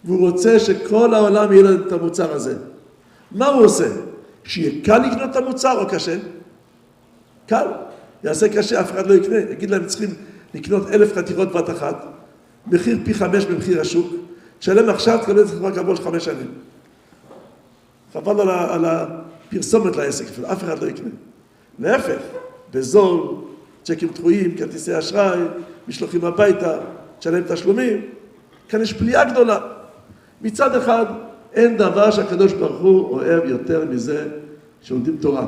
[0.05, 2.57] והוא רוצה שכל העולם יהיה לו את המוצר הזה,
[3.33, 3.89] מה הוא עושה?
[4.45, 6.17] שיהיה קל לקנות את המוצר או קשה?
[7.47, 7.67] קל.
[8.25, 9.39] יעשה קשה, אף אחד לא יקנה.
[9.39, 10.11] יגיד להם, צריכים
[10.55, 12.07] לקנות אלף חתיכות בת אחת,
[12.67, 14.15] מחיר פי חמש במחיר השוק,
[14.59, 16.51] תשלם עכשיו, תקבל את זה כבר כעבור חמש שנים.
[18.13, 21.11] חבל על, על הפרסומת לעסק, אף אחד לא יקנה.
[21.79, 22.21] להפך,
[22.71, 23.35] בזול,
[23.85, 25.41] צ'קים דחויים, כרטיסי אשראי,
[25.89, 26.79] משלוחים הביתה,
[27.19, 28.01] תשלם תשלומים,
[28.69, 29.59] כאן יש פליאה גדולה.
[30.43, 31.07] מצד אחד,
[31.53, 34.29] אין דבר שהקדוש ברוך הוא אוהב יותר מזה
[34.83, 35.47] שלומדים תורה.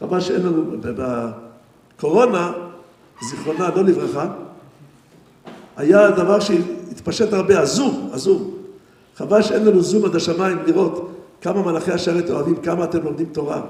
[0.00, 0.64] חבל שאין לנו,
[1.96, 2.52] בקורונה,
[3.30, 4.26] זיכרונה לא לברכה,
[5.76, 8.54] היה דבר שהתפשט הרבה, הזום, הזום.
[9.16, 13.62] חבל שאין לנו זום עד השמיים לראות כמה מלאכי השרת אוהבים, כמה אתם לומדים תורה.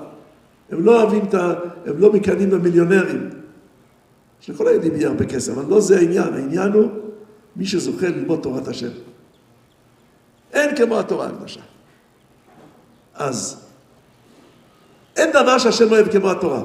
[0.70, 1.52] הם לא אוהבים את ה...
[1.86, 3.39] הם לא מקנאים במיליונרים.
[4.40, 6.34] שלכל היהודים יהיה הרבה כסף, אבל לא זה העניין.
[6.34, 6.88] העניין הוא
[7.56, 8.90] מי שזוכה ללמוד תורת השם.
[10.52, 11.60] אין כמו התורה הקדושה.
[13.14, 13.60] אז
[15.16, 16.62] אין דבר שהשם לא אוהב כמו התורה.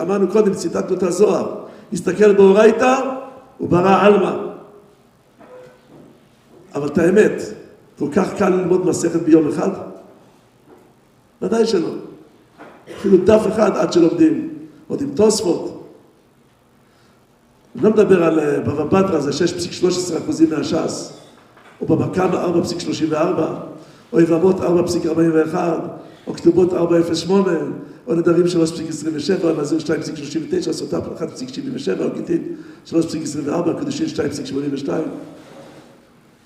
[0.00, 3.00] אמרנו קודם, ציטטנו את הזוהר, הסתכל באורייתא
[3.60, 4.46] וברא עלמא.
[6.74, 7.42] אבל את האמת,
[7.98, 9.70] כל כך קל ללמוד מסכת ביום אחד?
[11.42, 11.90] ודאי שלא.
[12.98, 15.75] אפילו דף אחד עד שלומדים, עוד עם תוספות.
[17.76, 21.12] אני לא מדבר על אה, בבא בתרא, זה 6.13 אחוזים מהש"ס,
[21.80, 22.46] או בבא קמא
[23.12, 23.14] 4.34,
[24.12, 25.54] או יבמות 4.41,
[26.26, 27.30] או כתובות 4.08,
[28.06, 34.06] או נדרים 3.27, או נזיר 2.39, סוטה 1.77, או גיטין 3.24, קדושין
[34.86, 34.90] 2.82.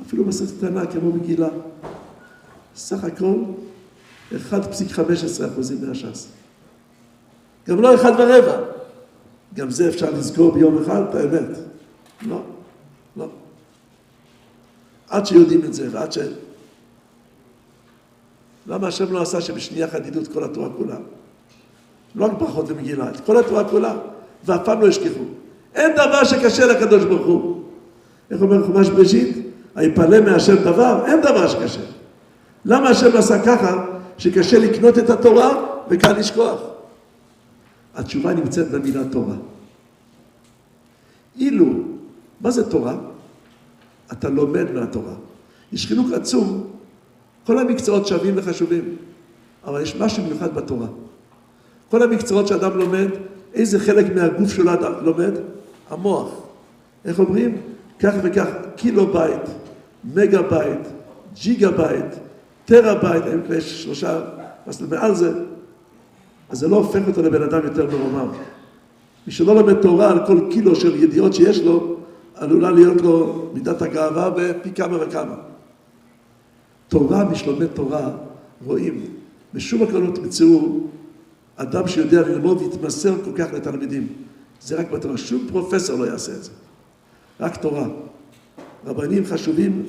[0.06, 1.48] אפילו מסכת קטנה כמו מגילה.
[2.76, 3.34] סך הכל
[4.32, 4.56] 1.15
[5.52, 6.28] אחוזים מהש"ס.
[7.68, 8.79] גם לא אחד ורבע.
[9.54, 11.58] גם זה אפשר לזכור ביום אחד, את האמת.
[12.22, 12.42] לא,
[13.16, 13.28] לא.
[15.08, 16.18] עד שיודעים את זה, ועד ש...
[18.66, 20.96] למה השם לא עשה שבשנייה אחת ידעו את כל התורה כולה?
[22.14, 23.96] לא רק ברכות ומגילה, את כל התורה כולה,
[24.44, 25.24] ואף פעם לא ישכחו.
[25.74, 27.62] אין דבר שקשה לקדוש ברוך הוא.
[28.30, 29.46] איך אומר חומש בראשית?
[29.74, 31.06] היפלא מהשם דבר?
[31.06, 31.80] אין דבר שקשה.
[32.64, 33.84] למה השם עשה ככה
[34.18, 36.60] שקשה לקנות את התורה וקל לשכוח?
[37.94, 39.36] התשובה נמצאת במילה תורה.
[41.38, 41.66] אילו,
[42.40, 42.96] מה זה תורה?
[44.12, 45.14] אתה לומד מהתורה.
[45.72, 46.66] יש חינוך עצום,
[47.46, 48.96] כל המקצועות שווים וחשובים,
[49.64, 50.86] אבל יש משהו מיוחד בתורה.
[51.90, 53.08] כל המקצועות שאדם לומד,
[53.54, 55.32] איזה חלק מהגוף שלו אדם לומד?
[55.90, 56.30] המוח.
[57.04, 57.56] איך אומרים?
[58.00, 59.42] כך וכך קילו בייט,
[60.14, 60.86] מגה בייט,
[61.34, 62.14] ג'יגה בייט,
[62.64, 63.24] טרה בייט,
[63.56, 64.20] יש שלושה,
[64.88, 65.32] מעל זה,
[66.50, 68.28] אז זה לא הופך אותו לבן אדם יותר מרומם.
[69.26, 71.96] מי שלא לומד תורה על כל קילו של ידיעות שיש לו,
[72.34, 75.34] עלולה להיות לו מידת הגאווה בפי כמה וכמה.
[76.88, 78.10] תורה, מי שלומד תורה,
[78.64, 79.04] רואים,
[79.54, 80.80] בשום לא תמצאו
[81.56, 84.06] אדם שיודע ללמוד ויתמסר כל כך לתלמידים.
[84.60, 86.50] זה רק בתורה, שום פרופסור לא יעשה את זה.
[87.40, 87.86] רק תורה.
[88.86, 89.86] רבנים חשובים,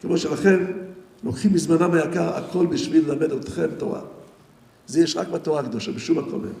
[0.00, 0.64] כמו שלכם,
[1.24, 4.00] לוקחים מזמנם היקר הכל בשביל ללמד אתכם תורה.
[4.90, 6.52] זה יש רק בתורה הקדושה, בשום מקום אין.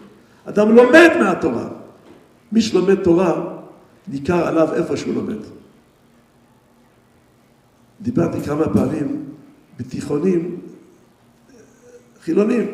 [0.44, 1.68] אדם לומד מהתורה.
[2.52, 3.58] מי שלומד תורה,
[4.08, 5.38] ניכר עליו איפה שהוא לומד.
[8.00, 9.24] דיברתי כמה פעמים
[9.76, 10.60] בתיכונים
[12.22, 12.66] חילונים.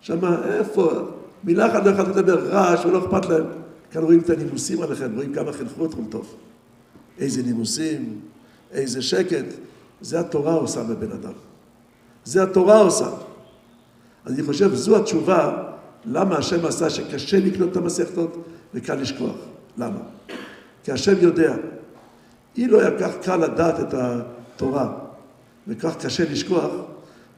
[0.00, 0.92] שמה, איפה?
[1.44, 3.44] מילה אחת לא יכולת לדבר, רעש ולא אכפת להם.
[3.90, 6.34] כאן רואים את הנימוסים עליכם, רואים כמה חינכו אתכם טוב.
[7.18, 8.20] איזה נימוסים,
[8.72, 9.44] איזה שקט.
[10.00, 11.32] זה התורה עושה בבן אדם.
[12.24, 13.08] זה התורה עושה.
[14.26, 15.62] אני חושב, זו התשובה
[16.04, 19.36] למה השם עשה שקשה לקנות את המסכתות וקל לשכוח.
[19.78, 19.98] למה?
[20.84, 21.54] כי השם יודע,
[22.58, 24.92] אם לא היה כך קל לדעת את התורה
[25.68, 26.70] וכך קשה לשכוח,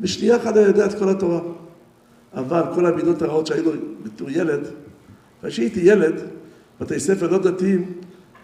[0.00, 1.40] בשנייה אחת אני יודע את כל התורה.
[2.34, 4.60] אבל כל המידות הרעות שהיו לו בתור ילד,
[5.42, 6.14] כשהייתי ילד,
[6.80, 7.92] בתי ספר לא דתיים,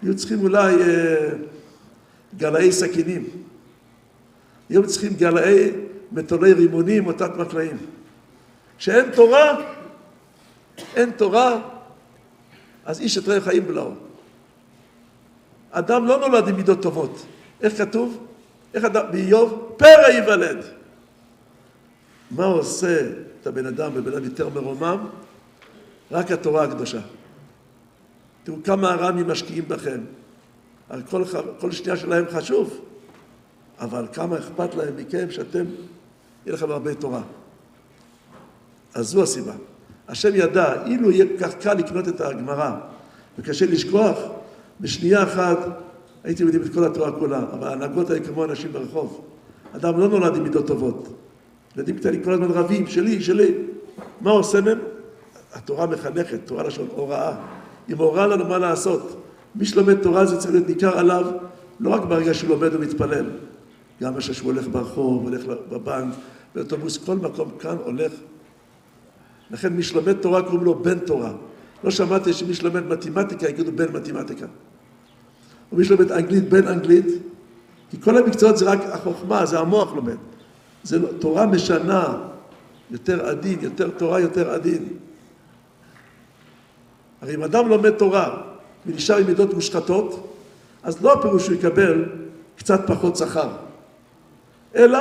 [0.02, 1.28] היו צריכים אולי אה,
[2.36, 3.24] גלאי סכינים.
[4.68, 5.70] היו צריכים גלאי
[6.12, 7.76] מטולי רימונים או תת מקלעים.
[8.80, 9.56] כשאין תורה,
[10.96, 11.60] אין תורה,
[12.84, 13.92] אז איש את רעהו חיים בלעו.
[15.70, 17.26] אדם לא נולד עם מידות טובות.
[17.60, 18.26] איך כתוב?
[18.74, 20.64] איך אדם, באיוב, פרא ייוולד.
[22.30, 23.00] מה עושה
[23.40, 25.06] את הבן אדם בבן אדם יותר מרומם?
[26.10, 27.00] רק התורה הקדושה.
[28.44, 30.00] תראו כמה הר"מים משקיעים בכם.
[31.10, 31.24] כל,
[31.60, 32.80] כל שנייה שלהם חשוב,
[33.78, 35.64] אבל כמה אכפת להם מכם שאתם,
[36.46, 37.22] יהיה לכם הרבה תורה.
[38.94, 39.52] אז זו הסיבה.
[40.08, 42.70] השם ידע, אילו יהיה כך קל לקנות את הגמרא
[43.38, 44.18] וקשה לשכוח,
[44.80, 45.58] בשנייה אחת
[46.24, 49.24] הייתם יודעים את כל התורה כולה, אבל ההנהגות היו כמו אנשים ברחוב.
[49.76, 51.08] אדם לא נולד עם מידות טובות.
[51.76, 53.54] ילדים קטנים כל הזמן רבים, שלי, שלי.
[54.20, 54.78] מה עושה מהם?
[55.52, 57.36] התורה מחנכת, תורה לשון הוראה.
[57.88, 59.22] היא מורה לנו מה לעשות.
[59.54, 61.26] מי שלומד תורה זה צריך להיות ניכר עליו,
[61.80, 63.26] לא רק ברגע שהוא לומד ומתפלל,
[64.02, 66.14] גם בשביל שהוא הולך ברחוב, הולך בבנק,
[66.54, 68.12] באוטובוס, כל מקום כאן הולך.
[69.50, 71.32] לכן מי שלומד תורה קוראים לו בן תורה.
[71.84, 74.46] לא שמעתי שמי שלומד מתמטיקה יגידו בן מתמטיקה.
[75.72, 77.06] או מי שלומד אנגלית בן אנגלית,
[77.90, 80.16] כי כל המקצועות זה רק החוכמה, זה המוח לומד.
[80.82, 82.18] זה לא, תורה משנה,
[82.90, 84.88] יותר עדין, יותר תורה, יותר עדין.
[87.22, 88.42] הרי אם אדם לומד תורה
[88.86, 90.36] ונשאר עם מידות מושחתות,
[90.82, 92.04] אז לא הפירוש שהוא יקבל
[92.56, 93.48] קצת פחות שכר,
[94.74, 94.98] אלא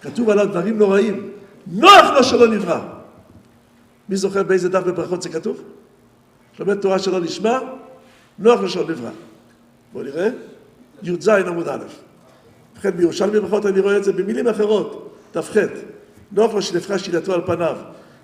[0.00, 1.30] כתוב עליו דברים נוראים,
[1.66, 2.99] נוח לו שלא נברא.
[4.10, 5.62] מי זוכר באיזה דף בברכות זה כתוב?
[6.58, 7.58] לומד תורה שלא נשמע,
[8.38, 9.10] נוח שלא נברא.
[9.92, 10.28] בואו נראה,
[11.02, 11.78] י"ז עמוד א'.
[12.72, 15.56] ובכן בירושלמי ברכות אני רואה את זה במילים אחרות, ת"ח.
[16.32, 17.76] נוח לו שנפחה שינתו על פניו.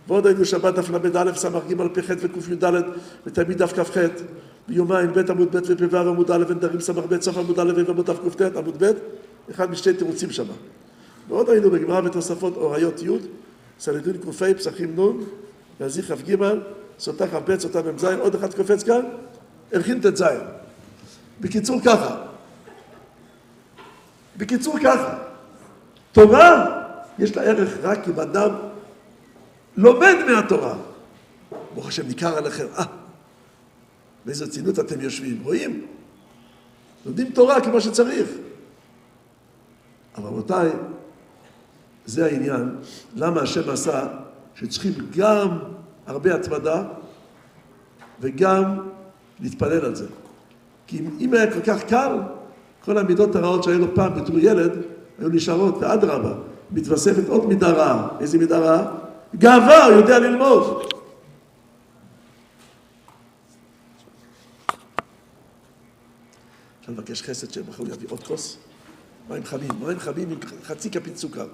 [0.09, 2.73] ועוד היינו שבת דף ל"א, סמ"ג פ"ח וק"ד
[3.27, 3.99] ותמיד דף כ"ח.
[4.69, 8.85] ביומיים ב' עמוד ב' ופ"ו עמוד א' ונדרים סמ"ב סוף עמוד א' ועמוד תק"ט עמוד
[8.85, 8.93] ב',
[9.51, 10.55] אחד משתי תירוצים שמה.
[11.29, 13.09] ועוד היינו בגמרא ותוספות אוריות י',
[13.81, 15.46] סנדרין ק"ה, פסחים נ',
[15.81, 16.37] להזיך כ"ג,
[16.99, 19.03] סוטה כ"ב, סוטה מ"ז, עוד אחד קופץ כאן,
[19.73, 20.25] הלחין ט"ז.
[21.41, 22.17] בקיצור ככה,
[24.37, 25.19] בקיצור ככה,
[26.13, 26.83] תורה
[27.19, 28.51] יש לה ערך רק אם אדם
[29.77, 30.75] לומד מהתורה.
[31.75, 32.85] ברוך השם ניכר עליכם, אה,
[34.25, 35.87] באיזה רצינות אתם יושבים, רואים?
[37.07, 38.29] לומדים תורה כמו שצריך.
[40.17, 40.71] אבל רבותיי,
[42.07, 42.77] זה העניין,
[43.17, 44.07] למה השם עשה
[44.57, 45.59] שצריכים גם
[46.07, 46.85] הרבה התמדה
[48.21, 48.89] וגם
[49.41, 50.07] להתפלל על זה.
[50.87, 52.19] כי אם היה כל כך קל,
[52.85, 54.73] כל המידות הרעות שהיו לו פעם בתור ילד,
[55.19, 56.35] היו נשארות, ואדרבה,
[56.71, 58.09] מתווספת עוד מידה רעה.
[58.21, 58.93] איזה מידה רעה?
[59.37, 60.93] גאווה, הוא יודע ללמוד.
[66.81, 68.59] אפשר לבקש חסד שהם יכולים להביא עוד כוס?
[69.29, 71.47] מים חמים, מים חמים עם חצי כפית סוכר.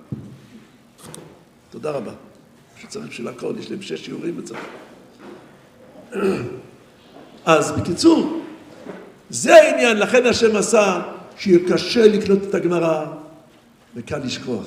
[1.71, 2.13] תודה רבה.
[2.83, 4.61] שצריך בשביל הכל, יש להם שש שיעורים וצריך.
[7.45, 8.43] אז בקיצור,
[9.31, 11.03] זה העניין, לכן השם עשה
[11.37, 13.07] שיהיה קשה לקנות את הגמרא
[13.97, 14.67] וקל לשכוח.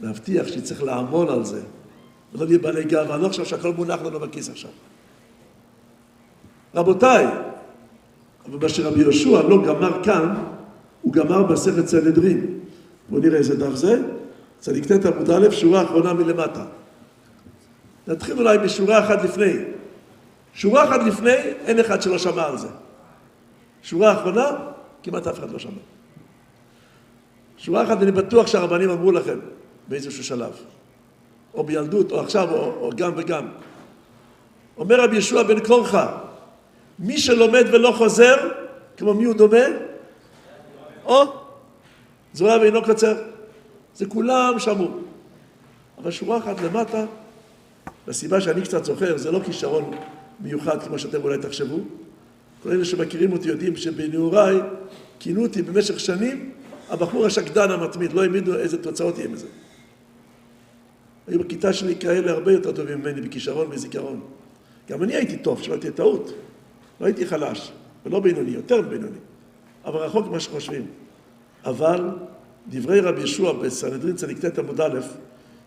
[0.00, 1.60] להבטיח שצריך לעמול על זה,
[2.34, 4.70] ולא נהיה בעלי גאווה, לא עכשיו שהכל מונח לנו בכיס עכשיו.
[6.74, 7.26] רבותיי,
[8.46, 10.34] אבל מה שרבי יהושע לא גמר כאן,
[11.02, 12.58] הוא גמר בסרט סנהדרין.
[13.08, 14.02] בואו נראה איזה דף זה.
[14.62, 16.64] צדיק ט' עמוד א', שורה אחרונה מלמטה.
[18.06, 19.52] נתחיל אולי משורה אחת לפני.
[20.54, 21.34] שורה אחת לפני,
[21.66, 22.68] אין אחד שלא שמע על זה.
[23.82, 24.50] שורה אחרונה,
[25.02, 25.82] כמעט אף אחד לא שמע.
[27.58, 29.38] שורה אחת, אני בטוח שהרבנים אמרו לכם
[29.88, 30.52] באיזשהו שלב.
[31.54, 33.48] או בילדות, או עכשיו, או, או גם וגם.
[34.76, 36.18] אומר רבי ישוע בן קורחה,
[36.98, 38.36] מי שלומד ולא חוזר,
[38.96, 39.66] כמו מי הוא דומה?
[41.04, 41.24] או,
[42.32, 43.14] זרוע ואינו קצר.
[43.96, 44.88] זה כולם שמעו.
[45.98, 47.04] אבל שורה אחת למטה,
[48.06, 49.90] והסיבה שאני קצת זוכר, זה לא כישרון
[50.40, 51.78] מיוחד כמו שאתם אולי תחשבו.
[52.62, 54.60] כל אלה שמכירים אותי יודעים שבנעוריי
[55.18, 56.52] כינו אותי במשך שנים
[56.88, 59.46] הבחור השקדן המתמיד, לא העמידו איזה תוצאות יהיה מזה.
[61.26, 64.20] היו בכיתה שלי כאלה הרבה יותר טובים ממני בכישרון ובזיכרון.
[64.88, 66.32] גם אני הייתי טוב, שלא תהיה טעות.
[67.00, 67.72] לא הייתי חלש,
[68.06, 69.18] ולא בינוני, יותר מבינוני.
[69.84, 70.86] אבל רחוק ממה שחושבים.
[71.64, 72.08] אבל
[72.68, 75.00] דברי רבי ישוע בסנהדרין צדיק ט עמוד א',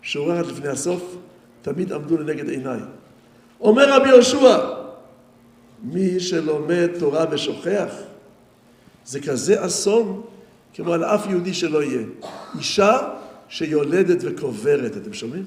[0.02, 1.16] שעורר עד לפני הסוף,
[1.62, 2.80] תמיד עמדו לנגד עיניי.
[3.62, 4.58] אומר רבי יהושע,
[5.84, 7.94] מי שלומד תורה ושוכח,
[9.06, 10.22] זה כזה אסון
[10.74, 12.06] כמו על אף יהודי שלא יהיה.
[12.58, 12.98] אישה
[13.50, 15.46] שיולדת וקוברת, אתם שומעים?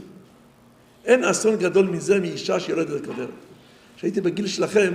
[1.05, 3.29] אין אסון גדול מזה מאישה שיולדת וקוברת.
[3.97, 4.93] כשהייתי בגיל שלכם,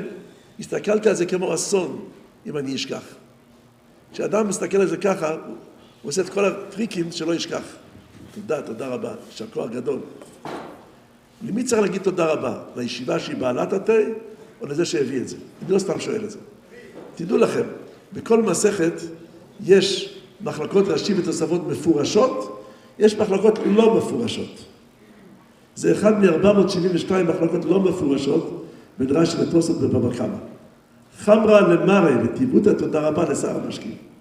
[0.60, 2.06] הסתכלתי על זה כמו אסון,
[2.46, 3.04] אם אני אשכח.
[4.14, 5.36] כשאדם מסתכל על זה ככה,
[6.04, 7.64] הוא עושה את כל הטריקים שלא ישכח.
[8.36, 10.00] תודה, תודה רבה, יישר כוח גדול.
[11.48, 12.60] למי צריך להגיד תודה רבה?
[12.76, 13.94] לישיבה שהיא בעלת התה,
[14.62, 15.36] או לזה שהביא את זה?
[15.66, 16.38] אני לא סתם שואל את זה.
[17.16, 17.64] תדעו לכם,
[18.14, 18.94] בכל מסכת
[19.66, 22.66] יש מחלקות ראשי ותוספות מפורשות,
[23.00, 24.66] יש מחלקות לא מפורשות.
[25.76, 28.66] זה אחד מ-472 מחלקות לא מפורשות
[29.00, 30.38] בדרש ותוספות בבבא קמא.
[31.20, 34.13] חמרה למרי וטיבותא תודה רבה לשר המשקיעים.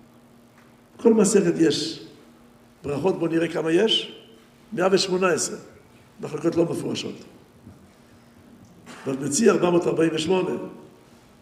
[1.03, 2.03] כל מסכת יש
[2.83, 4.13] ברכות, בואו נראה כמה יש.
[4.73, 5.57] 118
[6.21, 7.15] מחלקות לא מפורשות.
[9.07, 10.51] מציע 448,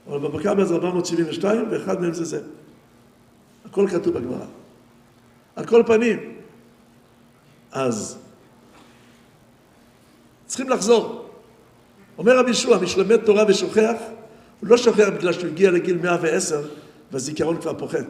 [0.07, 2.41] אבל בבבא קמא זה 472 ואחד מהם זה זה.
[3.65, 4.47] הכל כתוב בגמרא.
[5.57, 6.35] על כל פנים,
[7.73, 8.19] אז
[10.47, 11.29] צריכים לחזור.
[12.19, 13.97] אומר רבי ישוע, מי שלומד תורה ושוכח,
[14.61, 16.63] הוא לא שוכח בגלל שהוא הגיע לגיל 110
[17.13, 18.07] והזיכרון כבר פוחת.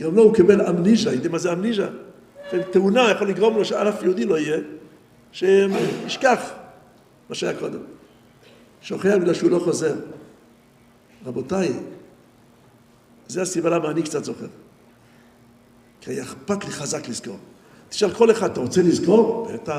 [0.00, 1.88] גם לא, הוא קיבל אמניז'ה, יודעים מה זה אמניז'ה?
[2.70, 4.58] תאונה יכול לגרום לו שאף יהודי לא יהיה,
[5.32, 6.52] שישכח
[7.28, 7.80] מה שהיה קודם.
[8.82, 9.94] שוכח בגלל שהוא לא חוזר.
[11.26, 11.72] רבותיי,
[13.28, 14.46] זה הסיבה למה אני קצת זוכר.
[16.00, 17.38] כי היה אכפת לי חזק לזכור.
[17.88, 19.48] תשאל כל אחד, אתה רוצה לזכור?
[19.54, 19.74] בטח.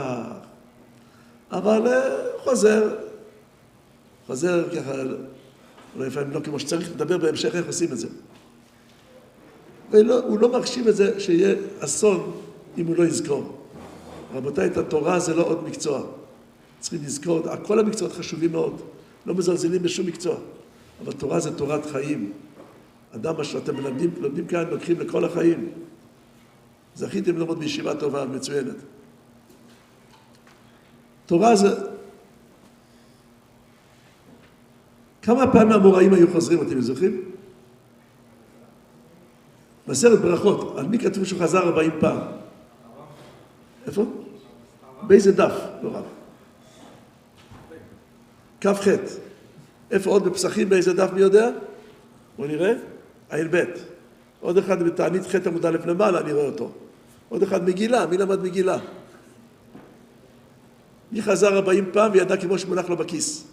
[1.52, 2.02] אבל אה,
[2.44, 2.96] חוזר,
[4.28, 4.94] חוזר ככה,
[5.98, 8.08] לפעמים לא כמו שצריך, לדבר בהמשך איך עושים את זה.
[9.92, 12.32] והוא לא מחשיב את זה שיהיה אסון
[12.78, 13.58] אם הוא לא יזכור.
[14.34, 16.04] רבותיי, את התורה זה לא עוד מקצוע.
[16.80, 18.82] צריכים לזכור, כל המקצועות חשובים מאוד.
[19.26, 20.36] לא מזלזלים בשום מקצוע.
[21.04, 22.32] אבל תורה זה תורת חיים.
[23.16, 25.70] אדם, מה שאתם מלמדים, לומדים כאן, לוקחים לכל החיים.
[26.96, 28.76] זכיתם ללמוד בישיבה טובה, מצוינת.
[31.26, 31.70] תורה זה...
[35.22, 37.22] כמה פעמים המוראים היו חוזרים, אתם זוכרים?
[39.88, 42.20] בעשרת ברכות, על מי כתוב שהוא חזר ארבעים פעם?
[43.88, 44.06] איפה?
[45.02, 45.54] באיזה דף?
[45.84, 46.04] לא רב.
[48.62, 48.88] כ"ח.
[49.92, 51.50] איפה עוד בפסחים, באיזה דף, מי יודע?
[52.38, 52.74] בואו נראה.
[53.30, 53.64] ע"ב.
[54.42, 56.72] עוד אחד בתענית ח' עמוד א' למעלה, אני רואה אותו.
[57.30, 58.78] עוד אחד מגילה, מי למד מגילה?
[61.12, 63.48] מי חזר ארבעים פעם וידע כמו שמונח לו בכיס?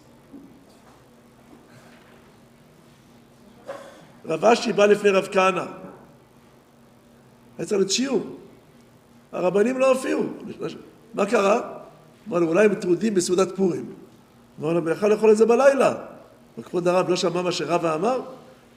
[4.24, 5.83] רב אשי בא לפני רב כהנא.
[7.58, 8.36] היה צריך להיות שיעור.
[9.32, 10.22] הרבנים לא הופיעו.
[11.14, 11.60] מה קרה?
[12.28, 13.86] אמר לו, אולי הם טרודים בסעודת פורים.
[14.60, 15.94] אמר לו, יכל לאכול את זה בלילה.
[16.58, 18.20] וכבוד הרב לא שמע מה שרבא אמר?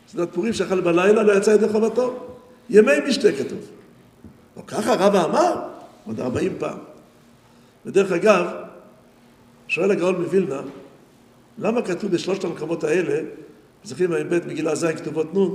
[0.07, 2.27] סעודת פורים שאכל בלילה לא יצא ידי חובתו.
[2.69, 3.59] ימי משתה כתוב.
[4.57, 5.67] לא ככה רבא אמר?
[6.05, 6.77] עוד ארבעים פעם.
[7.85, 8.45] ודרך אגב,
[9.67, 10.61] שואל הגאון מווילנה,
[11.57, 13.19] למה כתוב בשלושת המקומות האלה,
[13.83, 15.47] זכרים ע"ב מגילה ז' כתובות נ',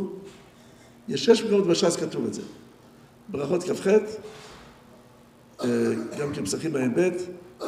[1.08, 2.42] יש שש מקומות בש"ס כתוב את זה.
[3.28, 5.68] ברכות כ"ח, אה,
[6.18, 7.08] גם כן פסחים ע"ב,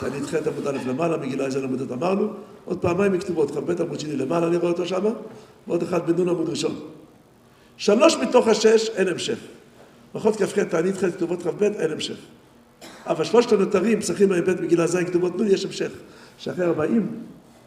[0.01, 2.29] תענית ח' עמוד א' למעלה, מגילה ז' עמוד אמרנו,
[2.65, 5.11] עוד פעמיים כתובות, כ"ב עמוד שני למעלה, אני רואה אותו שמה,
[5.67, 6.81] ועוד אחד בנ' עמוד ראשון.
[7.77, 9.39] שלוש מתוך השש אין המשך.
[10.15, 12.17] ברכות כ"ח, תענית ח' כתובות כ"ב, אין המשך.
[13.07, 15.91] אבל שלושת הנותרים, פסחים ע"ב מגילה ז' כתובות נ', יש המשך.
[16.39, 17.09] שאחרי ארבעים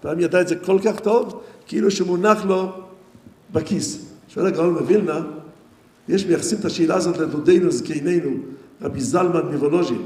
[0.02, 2.72] פעם ידע את זה כל כך טוב, כאילו שמונח לו
[3.52, 4.06] בכיס.
[4.30, 5.22] שואל הגאון מווילנה,
[6.10, 8.30] יש מייחסים את השאלה הזאת לדודינו, זקנינו,
[8.82, 10.02] רבי זלמן מוולוז'ין,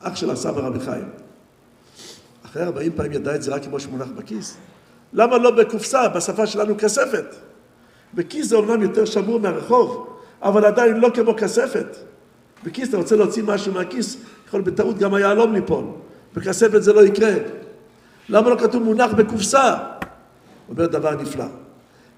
[0.00, 1.08] אח של הסבא רבי חיים.
[2.46, 4.56] אחרי ארבעים פעמים ידע את זה רק כמו שמונח בכיס.
[5.12, 7.34] למה לא בקופסה, בשפה שלנו כספת?
[8.14, 10.08] בכיס זה אומנם יותר שמור מהרחוב,
[10.42, 11.96] אבל עדיין לא כמו כספת.
[12.64, 14.16] בכיס אתה רוצה להוציא משהו מהכיס,
[14.48, 15.84] יכול בטעות גם היהלום ליפול.
[16.34, 17.34] בכספת זה לא יקרה.
[18.28, 19.74] למה לא כתוב מונח בקופסה?
[20.68, 21.44] אומר דבר נפלא.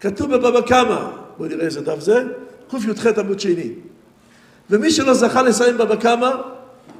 [0.00, 2.24] כתוב בבבא קמא, בואו נראה איזה דף זה,
[2.70, 3.70] קי"ח עמוד שני.
[4.70, 6.30] ומי שלא זכה לסיים בבא קמא,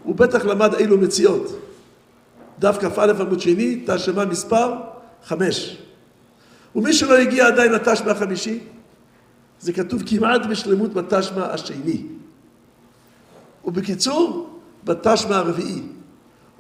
[0.02, 1.58] הוא בטח למד אילו מציאות.
[2.58, 4.74] דף כ"א עמוד שני, תשמע מספר
[5.24, 5.78] חמש.
[6.76, 8.58] ומי שלא הגיע עדיין לתשמע החמישי,
[9.60, 12.02] זה כתוב כמעט בשלמות בתשמע השני.
[13.64, 14.50] ובקיצור,
[14.84, 15.82] בתשמע הרביעי.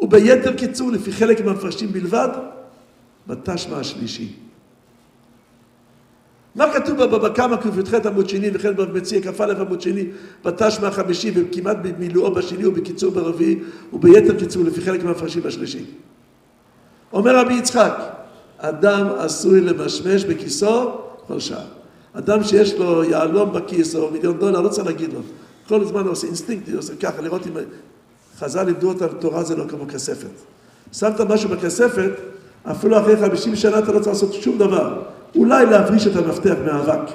[0.00, 2.28] וביתר קיצור, לפי חלק מהמפרשים בלבד,
[3.26, 4.32] בתשמע השלישי.
[6.60, 10.06] מה כתוב בבבא קמא קי"ח עמוד שני וכן במציע כ"א עמוד שני
[10.44, 13.58] בתשמע החמישי וכמעט במילואו בשני ובקיצור ברביעי
[13.92, 15.84] וביתר קיצור לפי חלק מהמפרשים בשלישי.
[17.12, 17.94] אומר רבי יצחק,
[18.58, 20.90] אדם עשוי למשמש בכיסו
[21.26, 21.64] כל שעה.
[22.12, 25.20] אדם שיש לו יהלום בכיס או מיליון דולר, לא צריך להגיד לו.
[25.68, 27.52] כל הזמן הוא עושה אינסטינקט, הוא עושה ככה, לראות אם
[28.38, 30.30] חז"ל לימדו אותם, תורה זה לא כמו כספת.
[30.92, 32.12] שמת משהו בכספת,
[32.64, 35.02] אפילו אחרי 50 שנה אתה לא צריך לעשות שום דבר.
[35.34, 37.10] אולי להבריש את המפתח מהאבק.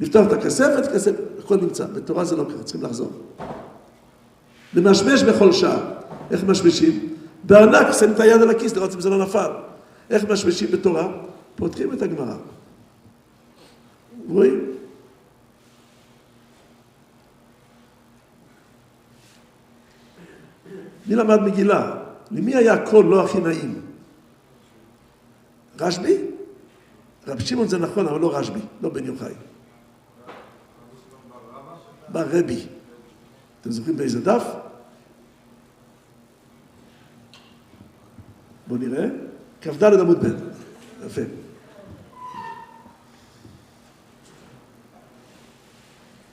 [0.00, 1.86] לפתוח את הכספת, כספת, הכל נמצא.
[1.86, 3.12] בתורה זה לא ככה, צריכים לחזור.
[4.74, 5.78] למשמש בכל שעה.
[6.30, 7.14] איך ממשמשים?
[7.44, 9.50] בארנק, שמים את היד על הכיס, לראות אם זה לא נפל.
[10.10, 11.08] איך משמשים בתורה?
[11.56, 12.34] פותחים את הגמרא.
[14.28, 14.72] רואים?
[21.06, 21.94] מי למד מגילה?
[22.30, 23.80] למי היה הקול לא הכי נעים?
[25.80, 26.35] רשב"י?
[27.26, 29.34] רב שמעון זה נכון, אבל לא רשב"י, לא בן יוחאי.
[32.08, 32.66] ברבי.
[33.60, 34.44] אתם זוכרים באיזה דף?
[38.66, 39.06] בואו נראה.
[39.60, 40.30] כ"ד עמוד ב'.
[41.06, 41.20] יפה.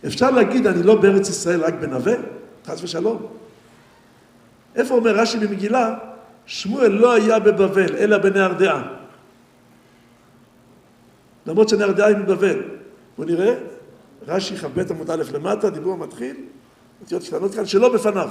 [0.06, 2.14] אפשר להגיד, אני לא בארץ ישראל רק בנווה?
[2.66, 3.28] חס ושלום.
[4.76, 5.96] איפה אומר רש"י במגילה?
[6.46, 9.03] שמואל לא היה בבבל, אלא בנהרדעה.
[11.48, 12.62] למרות שנהרדעה היא מבבל.
[13.18, 13.56] בואו נראה,
[14.28, 16.36] רש"י כ"ב עמוד א' למטה, דיבור מתחיל,
[17.02, 18.30] אותיות קטנות כאן, שלא בפניו.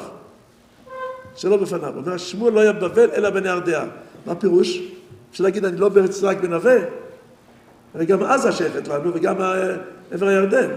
[1.37, 1.97] שלא בפניו.
[1.97, 3.87] אומר, שמואל לא היה בבבל, אלא בנהרדעה.
[4.27, 4.79] מה פירוש?
[5.31, 6.77] אפשר להגיד, אני לא בארץ רק בנווה?
[7.95, 9.37] הרי גם עזה שייכת לנו, וגם
[10.11, 10.71] עבר הירדן.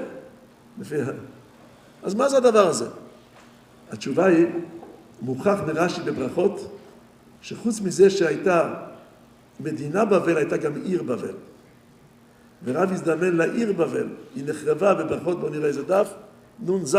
[2.03, 2.85] אז מה זה הדבר הזה?
[3.91, 4.45] התשובה היא,
[5.21, 6.77] מוכח מרש"י בברכות,
[7.41, 8.73] שחוץ מזה שהייתה
[9.59, 11.33] מדינה בבל, הייתה גם עיר בבל.
[12.65, 16.13] ורב הזדמן לעיר בבל, היא נחרבה בברכות, בואו נראה איזה דף,
[16.67, 16.97] נ"ז.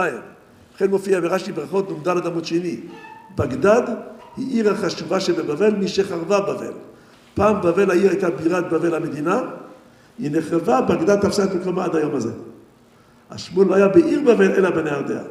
[0.74, 2.80] לכן מופיע ברש"י ברכות נ"ד עמוד שני.
[3.36, 3.82] בגדד
[4.36, 6.72] היא עיר החשובה שבבבל משחרבה בבל.
[7.34, 9.42] פעם בבל העיר הייתה בירת בבל המדינה,
[10.18, 12.32] היא נחרבה, בגדד תפסה את מקומה עד היום הזה.
[13.30, 15.24] השמואל לא היה בעיר בבל אלא בנהרדעה.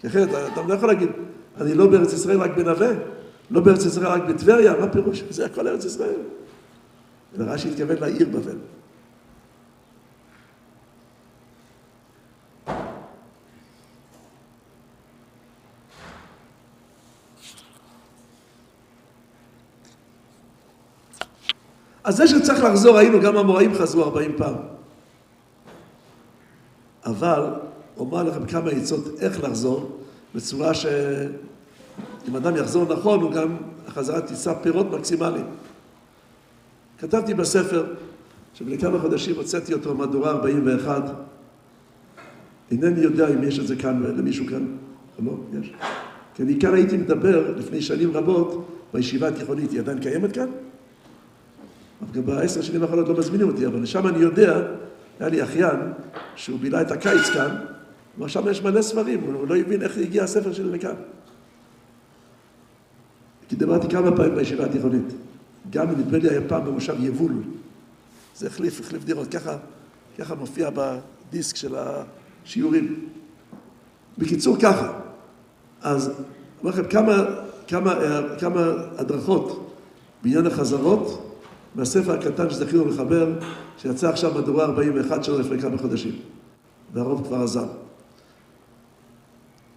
[0.00, 1.08] כי אחרת אתה לא יכול להגיד,
[1.60, 2.90] אני לא בארץ ישראל רק בנווה,
[3.50, 5.22] לא בארץ ישראל רק בטבריה, מה פירוש?
[5.30, 6.20] זה הכל ארץ ישראל.
[7.36, 8.58] ורש"י התכוון לעיר בבל.
[22.04, 24.54] אז זה שצריך לחזור, ראינו, גם המוראים חזרו 40 פעם.
[27.04, 27.44] אבל,
[27.96, 29.98] אומר לכם כמה עצות איך לחזור,
[30.34, 33.56] בצורה שאם אדם יחזור נכון, הוא גם,
[33.86, 35.46] החזרה תישא פירות מקסימליים.
[37.02, 37.84] כתבתי בספר,
[38.54, 41.02] שלפני כמה חודשים הוצאתי אותו, מהדורה 41.
[42.70, 44.66] אינני יודע אם יש את זה כאן, למישהו כאן,
[45.24, 45.72] לא, יש.
[46.34, 50.46] כי אני כאן הייתי מדבר לפני שנים רבות בישיבה התיכונית, היא עדיין קיימת כאן?
[52.02, 54.62] אבל גם בעשר שנים האחרונות לא מזמינים אותי, אבל שם אני יודע,
[55.20, 55.78] היה לי אחיין,
[56.36, 57.56] שהוא בילה את הקיץ כאן,
[58.18, 60.94] ועכשיו יש מלא ספרים, הוא לא הבין איך הגיע הספר שלי לכאן.
[63.48, 65.12] כי דיברתי כמה פעמים בישיבה התיכונית.
[65.70, 67.32] גם נדמה לי היה פעם במושב יבול.
[68.36, 69.28] זה החליף, החליף דירות.
[69.28, 69.56] ככה,
[70.18, 73.08] ככה מופיע בדיסק של השיעורים.
[74.18, 74.92] בקיצור, ככה.
[75.82, 76.12] אז
[76.60, 77.24] אומר לכם כמה,
[77.68, 77.94] כמה,
[78.38, 78.66] כמה
[78.98, 79.74] הדרכות
[80.22, 81.36] בעניין החזרות
[81.74, 83.38] מהספר הקטן שזכינו לחבר,
[83.78, 86.12] שיצא עכשיו מהדורה 41 שלו לפני כמה חודשים.
[86.92, 87.66] והרוב כבר עזב.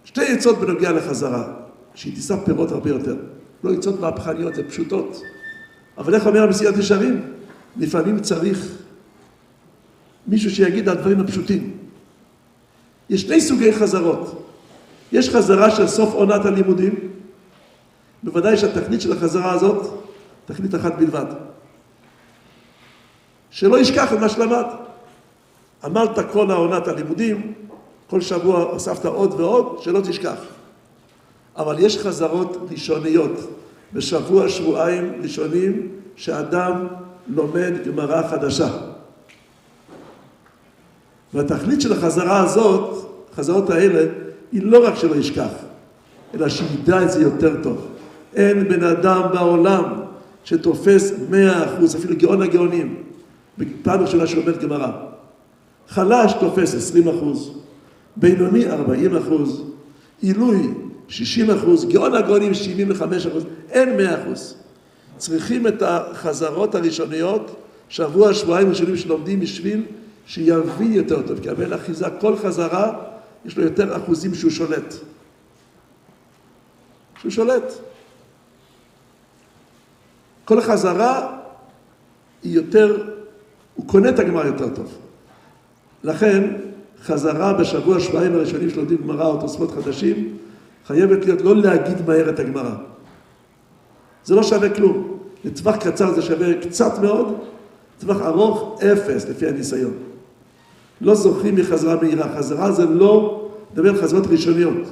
[0.04, 1.54] שתי עצות בנוגע לחזרה,
[1.94, 3.16] שהיא תישא פירות הרבה יותר.
[3.64, 5.20] לא עצות מהפכניות, זה פשוטות.
[5.98, 7.32] אבל איך אומר המסיעת ישרים?
[7.76, 8.66] לפעמים צריך
[10.26, 11.76] מישהו שיגיד על הדברים הפשוטים.
[13.10, 14.42] יש שני סוגי חזרות.
[15.12, 16.94] יש חזרה של סוף עונת הלימודים,
[18.22, 19.86] בוודאי שהתכלית של החזרה הזאת,
[20.44, 21.26] תכלית אחת בלבד.
[23.50, 24.64] שלא ישכח את מה שלמד.
[25.84, 27.52] אמרת כל העונת הלימודים,
[28.06, 30.38] כל שבוע הוספת עוד ועוד, שלא תשכח.
[31.56, 33.32] אבל יש חזרות ראשוניות.
[33.92, 36.86] בשבוע, שבועיים ראשונים שאדם
[37.28, 38.68] לומד גמרא חדשה.
[41.34, 44.10] והתכלית של החזרה הזאת, החזרות האלה,
[44.52, 45.50] היא לא רק שלא ישכח,
[46.34, 47.86] אלא שידע את זה יותר טוב.
[48.34, 49.84] אין בן אדם בעולם
[50.44, 53.02] שתופס מאה אחוז, אפילו גאון הגאונים,
[53.58, 54.90] בפעם ראשונה שלומד גמרא.
[55.88, 57.58] חלש תופס עשרים אחוז,
[58.16, 59.62] בינוני ארבעים אחוז,
[60.20, 60.74] עילוי
[61.08, 64.54] שישים אחוז, גאון הגאונים שבעים וחמש אחוז, אין מאה אחוז.
[65.16, 67.56] צריכים את החזרות הראשוניות,
[67.88, 69.84] שבוע, שבועיים ראשונים שלומדים בשביל
[70.26, 72.92] שיבין יותר טוב, כי הבן אחיזה, כל חזרה,
[73.44, 74.94] יש לו יותר אחוזים שהוא שולט.
[77.20, 77.72] שהוא שולט.
[80.44, 81.38] כל חזרה
[82.42, 83.08] היא יותר,
[83.74, 84.98] הוא קונה את הגמרא יותר טוב.
[86.04, 86.56] לכן,
[87.02, 90.36] חזרה בשבוע, שבועיים הראשונים שלומדים גמרא או תוספות חדשים,
[90.86, 92.74] חייבת להיות לא להגיד מהר את הגמרא.
[94.24, 95.18] זה לא שווה כלום.
[95.44, 97.34] לטווח קצר זה שווה קצת מאוד,
[97.98, 99.92] לטווח ארוך, אפס, לפי הניסיון.
[101.00, 102.36] לא זוכרים מחזרה מהירה.
[102.36, 104.90] חזרה זה לא, נדבר על חזרות ראשוניות.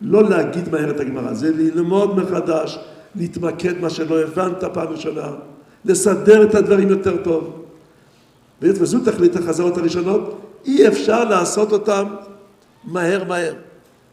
[0.00, 2.78] לא להגיד מהר את הגמרא, זה ללמוד מחדש,
[3.14, 5.30] להתמקד מה שלא הבנת פעם ראשונה,
[5.84, 7.64] לסדר את הדברים יותר טוב.
[8.62, 12.04] וזו תכלית החזרות הראשונות, אי אפשר לעשות אותם
[12.84, 13.54] מהר מהר.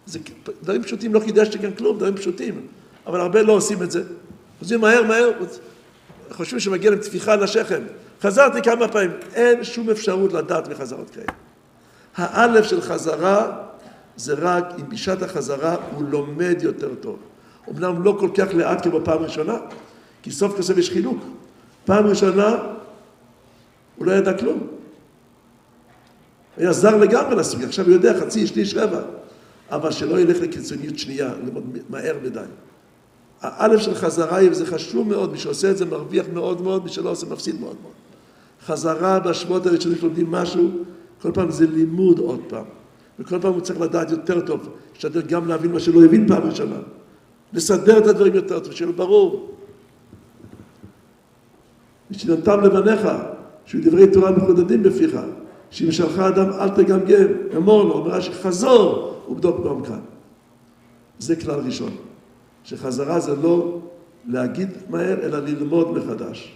[0.05, 0.19] זה
[0.63, 2.67] דברים פשוטים, לא חידשתי כאן כלום, דברים פשוטים,
[3.07, 4.03] אבל הרבה לא עושים את זה.
[4.59, 5.31] עושים מהר מהר,
[6.31, 7.81] חושבים שמגיע להם טפיחה על השכם.
[8.21, 11.25] חזרתי כמה פעמים, אין שום אפשרות לדעת מחזרות כאלה.
[12.15, 13.57] האלף של חזרה
[14.15, 17.19] זה רק אם בשעת החזרה הוא לומד יותר טוב.
[17.69, 19.57] אמנם לא כל כך לאט כמו פעם ראשונה,
[20.23, 21.23] כי סוף כל סוף יש חילוק.
[21.85, 22.57] פעם ראשונה
[23.95, 24.67] הוא לא ידע כלום.
[26.57, 29.01] היה זר לגמרי לסוגיה, עכשיו הוא יודע חצי, שליש, רבע.
[29.71, 31.33] אבל שלא ילך לקיצוניות שנייה,
[31.89, 32.39] מהר מדי.
[33.41, 37.09] האלף של חזרה, זה חשוב מאוד, מי שעושה את זה מרוויח מאוד מאוד, מי שלא
[37.09, 37.93] עושה מפסיד מאוד מאוד.
[38.65, 40.71] חזרה בשבועות הראשונים שלומדים משהו,
[41.21, 42.65] כל פעם זה לימוד עוד פעם.
[43.19, 46.77] וכל פעם הוא צריך לדעת יותר טוב, להשתדל גם להבין מה שלא הבין פעם ראשונה.
[47.53, 49.55] לסדר את הדברים יותר טוב, שיהיה ברור.
[52.11, 53.07] ושנתתם לבניך,
[53.65, 55.17] שיהיו דברי תורה מחודדים בפיך,
[55.71, 59.99] שאם שלך אדם אל תגמגם, אמור לו, אומר שחזור ובדוק בעומקן.
[61.19, 61.95] זה כלל ראשון,
[62.63, 63.79] שחזרה זה לא
[64.27, 66.51] להגיד מהר, אלא ללמוד מחדש.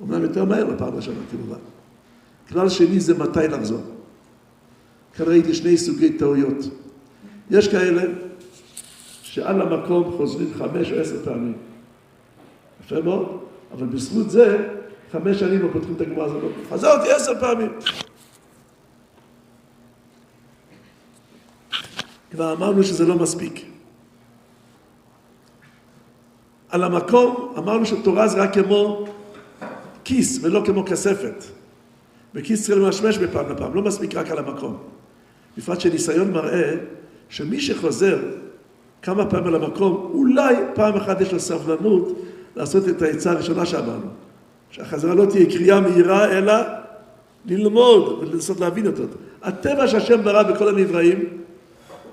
[0.00, 1.58] אומנם יותר מהר לפעם ראשונה, כמובן.
[2.48, 3.82] כלל שני זה מתי לחזור.
[5.16, 6.64] כאן ראיתי שני סוגי טעויות.
[7.50, 8.02] יש כאלה
[9.22, 11.54] שעל המקום חוזרים חמש או עשר פעמים.
[12.84, 13.38] יפה מאוד,
[13.72, 14.68] אבל בזכות זה,
[15.12, 16.42] חמש שנים לא פותחים את הגמרא הזאת.
[16.70, 17.70] חזרתי עשר פעמים.
[22.36, 23.64] כבר אמרנו שזה לא מספיק.
[26.68, 29.04] על המקום אמרנו שתורה זה רק כמו
[30.04, 31.44] כיס ולא כמו כספת.
[32.34, 34.76] וכיס צריך למשמש בפעם לפעם, לא מספיק רק על המקום.
[35.58, 36.74] בפרט שניסיון מראה
[37.28, 38.18] שמי שחוזר
[39.02, 42.22] כמה פעמים על המקום, אולי פעם אחת יש לו סבלנות
[42.56, 44.08] לעשות את העצה הראשונה שאמרנו.
[44.70, 46.54] שהחזרה לא תהיה קריאה מהירה, אלא
[47.46, 49.02] ללמוד ולנסות להבין אותו.
[49.42, 51.24] הטבע שהשם ברא בכל הנבראים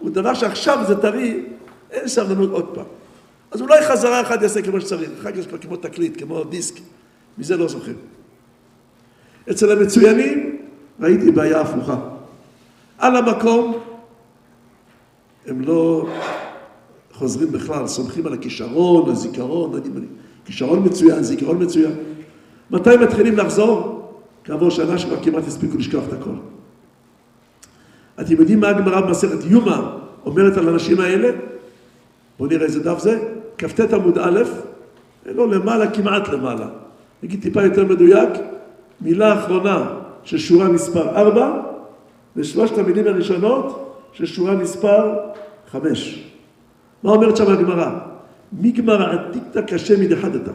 [0.03, 1.43] הוא דבר שעכשיו זה טרי,
[1.91, 2.85] אין סבלנות עוד פעם.
[3.51, 6.75] אז אולי חזרה אחת יעשה כמו שצריך, אחר כך יש כבר כמו תקליט, כמו דיסק,
[7.37, 7.91] מזה לא זוכר.
[9.51, 10.57] אצל המצוינים
[10.99, 11.97] ראיתי בעיה הפוכה.
[12.97, 13.77] על המקום
[15.45, 16.07] הם לא
[17.11, 20.05] חוזרים בכלל, סומכים על הכישרון, הזיכרון, אני,
[20.45, 21.93] כישרון מצוין, זיכרון מצוין.
[22.71, 24.09] מתי מתחילים לחזור?
[24.43, 26.35] כעבור שנה שכבר כמעט הספיקו לשכוח את הכל.
[28.21, 29.81] אתם יודעים מה הגמרא במסכת יומא
[30.25, 31.29] אומרת על האנשים האלה?
[32.39, 33.19] בואו נראה איזה דף זה.
[33.57, 34.41] כ"ט עמוד א',
[35.25, 36.65] לא למעלה, כמעט למעלה.
[37.23, 38.29] נגיד טיפה יותר מדויק,
[39.01, 39.85] מילה אחרונה
[40.23, 41.61] של שורה מספר 4,
[42.35, 45.13] ושלושת המילים הראשונות של שורה מספר
[45.71, 46.29] 5.
[47.03, 47.89] מה אומרת שם הגמרא?
[48.53, 50.51] מגמר עתיקתא קשה מדחדתא.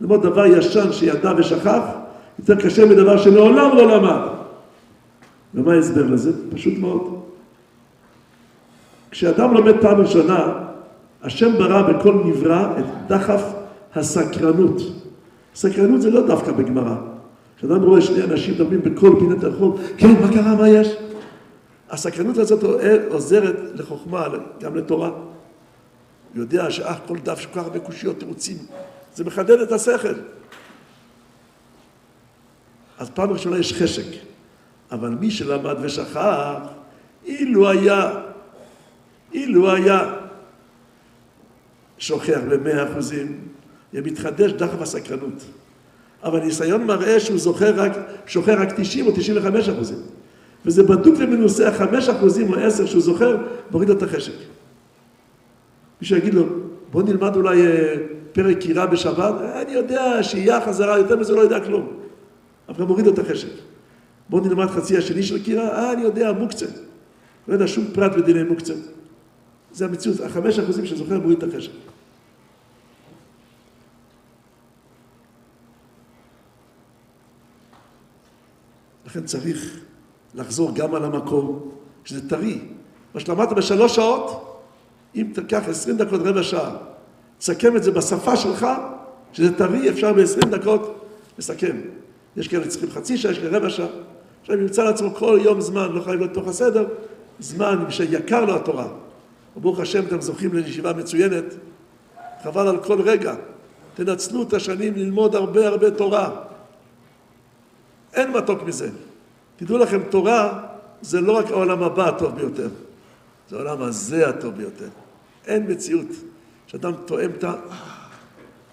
[0.00, 1.82] ללמוד דבר ישן שידע ושכח,
[2.38, 4.35] יותר קשה מדבר שמעולם לא למד.
[5.54, 6.50] ומה ההסבר לזה?
[6.50, 7.22] פשוט מאוד.
[9.10, 10.52] כשאדם לומד פעם ראשונה,
[11.22, 13.42] השם ברא בכל נברא את דחף
[13.94, 14.82] הסקרנות.
[15.54, 16.96] סקרנות זה לא דווקא בגמרא.
[17.56, 20.88] כשאדם רואה שני אנשים מדברים בכל פינת הרחוב, כן, מה קרה, מה יש?
[21.90, 22.62] הסקרנות הזאת
[23.08, 24.26] עוזרת לחוכמה,
[24.60, 25.08] גם לתורה.
[25.08, 28.56] הוא יודע שאך כל דף שכל כך הרבה קושיות, תירוצים,
[29.14, 30.14] זה מחדד את השכל.
[32.98, 34.25] אז פעם ראשונה יש חשק.
[34.92, 36.58] אבל מי שלמד ושכח,
[37.26, 38.10] אילו היה,
[39.32, 40.14] אילו היה
[41.98, 43.38] שוכח במאה אחוזים,
[43.92, 45.44] יהיה מתחדש דחף הסקרנות.
[46.22, 47.92] אבל ניסיון מראה שהוא זוכר רק,
[48.26, 49.98] שוכר רק 90 או 95 אחוזים.
[50.66, 53.36] וזה בדוק ומנוסה, החמש אחוזים או עשר שהוא זוכר,
[53.70, 54.32] מוריד לו את החשק.
[56.00, 56.44] מישהו יגיד לו,
[56.90, 57.94] בוא נלמד אולי אה,
[58.32, 61.86] פרק קירה בשבת, אני יודע שהייה חזרה, יותר מזה לא יודע כלום.
[62.68, 63.48] אבל מוריד לו את החשק.
[64.28, 66.66] בוא נלמד חצי השני של קירה, אה, אני יודע, מוקצה.
[67.48, 68.74] לא יודע שום פרט בדיני מוקצה.
[69.72, 71.70] זה המציאות, החמש אחוזים שזוכר מוריד את החשק.
[79.06, 79.80] לכן צריך
[80.34, 81.70] לחזור גם על המקום,
[82.04, 82.58] שזה טרי.
[83.14, 84.60] מה שלמדת בשלוש שעות,
[85.14, 86.76] אם תיקח עשרים דקות, רבע שעה,
[87.38, 88.66] תסכם את זה בשפה שלך,
[89.32, 91.06] שזה טרי, אפשר בעשרים דקות
[91.38, 91.76] לסכם.
[92.36, 93.86] יש כאלה צריכים חצי שעה, יש כאלה רבע שעה.
[94.46, 96.86] עכשיו ימצא לעצמו כל יום זמן, לא חייב להיות תוך הסדר,
[97.38, 98.86] זמן שיקר לו התורה.
[99.56, 101.44] ברוך השם, אתם זוכים לישיבה מצוינת,
[102.42, 103.34] חבל על כל רגע.
[103.94, 106.30] תנצלו את השנים ללמוד הרבה הרבה תורה.
[108.14, 108.90] אין מתוק מזה.
[109.56, 110.62] תדעו לכם, תורה
[111.02, 112.68] זה לא רק העולם הבא הטוב ביותר,
[113.50, 114.88] זה העולם הזה הטוב ביותר.
[115.46, 116.08] אין מציאות
[116.66, 117.54] שאדם תואם את ה...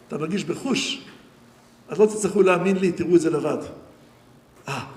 [0.07, 1.05] אתה מרגיש בחוש,
[1.89, 3.57] אז לא תצטרכו להאמין לי, תראו את זה לבד.
[4.67, 4.92] אה,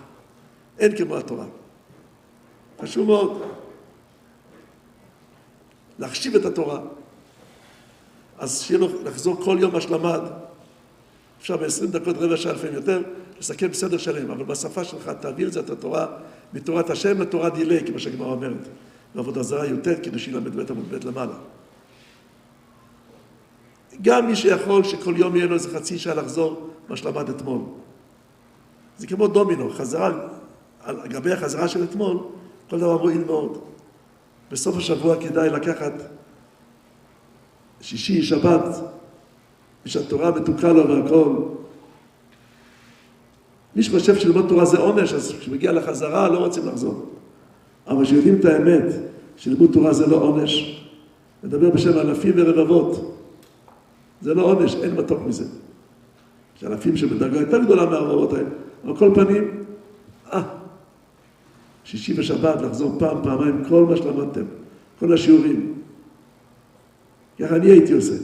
[0.79, 1.47] אין כמו התורה.
[2.83, 3.43] חשוב מאוד
[5.99, 6.81] להחשיב את התורה.
[8.39, 10.21] אז שיהיה לו לחזור כל יום מה שלמד.
[11.41, 13.03] אפשר ב-20 דקות, רבע שעה, לפעמים יותר,
[13.41, 16.07] לסכם בסדר שלם, אבל בשפה שלך תעביר את זה, את התורה,
[16.53, 18.69] מתורת השם לתורת דילי, כמו שהגמרא אומרת.
[19.15, 21.35] בעבודה זרה י"ט, קידושין ל"ב עמוד ב' למעלה.
[24.03, 27.61] גם מי שיכול שכל יום יהיה לו איזה חצי שעה לחזור מה שלמד אתמול.
[28.99, 30.29] זה כמו דומינו, חזרה,
[30.87, 32.19] על גבי החזרה של אתמול,
[32.71, 33.59] כל דבר מועיל מאוד.
[34.51, 35.93] בסוף השבוע כדאי לקחת
[37.81, 38.81] שישי, שבת,
[39.87, 41.33] ושהתורה מתוקה לו והכל.
[43.77, 47.07] מי שחושב שללמוד תורה זה עונש, אז כשמגיע לחזרה לא רוצים לחזור.
[47.89, 48.83] אבל כשיודעים את האמת,
[49.37, 50.85] שלימוד תורה זה לא עונש,
[51.45, 53.17] מדבר בשם אלפים ורבבות.
[54.23, 55.45] זה לא עונש, אין מתוק מזה.
[56.57, 58.49] יש אלפים שבדרגה יותר גדולה מהרבבות האלה.
[58.85, 59.66] על כל פנים,
[61.87, 64.45] שישי ושבת לחזור פעם, פעמיים, כל מה שלמדתם,
[65.01, 65.73] כל השיעורים.
[67.41, 68.15] ככה אני הייתי עושה.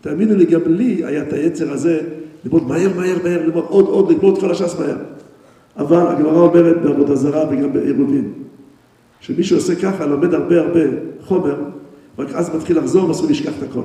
[0.00, 2.00] תאמינו לי, גם לי היה את היצר הזה
[2.44, 4.96] ללמוד מהר, מהר, מהר, ללמוד עוד, עוד, לגמור את כל הש"ס מהר.
[5.76, 8.32] אבל הגמרא אומרת בעבודה זרה וגם בעירובין,
[9.20, 10.80] שמי שעושה ככה, לומד הרבה הרבה
[11.20, 11.56] חומר,
[12.18, 13.82] רק אז מתחיל לחזור, ואסור לשכח את הכל.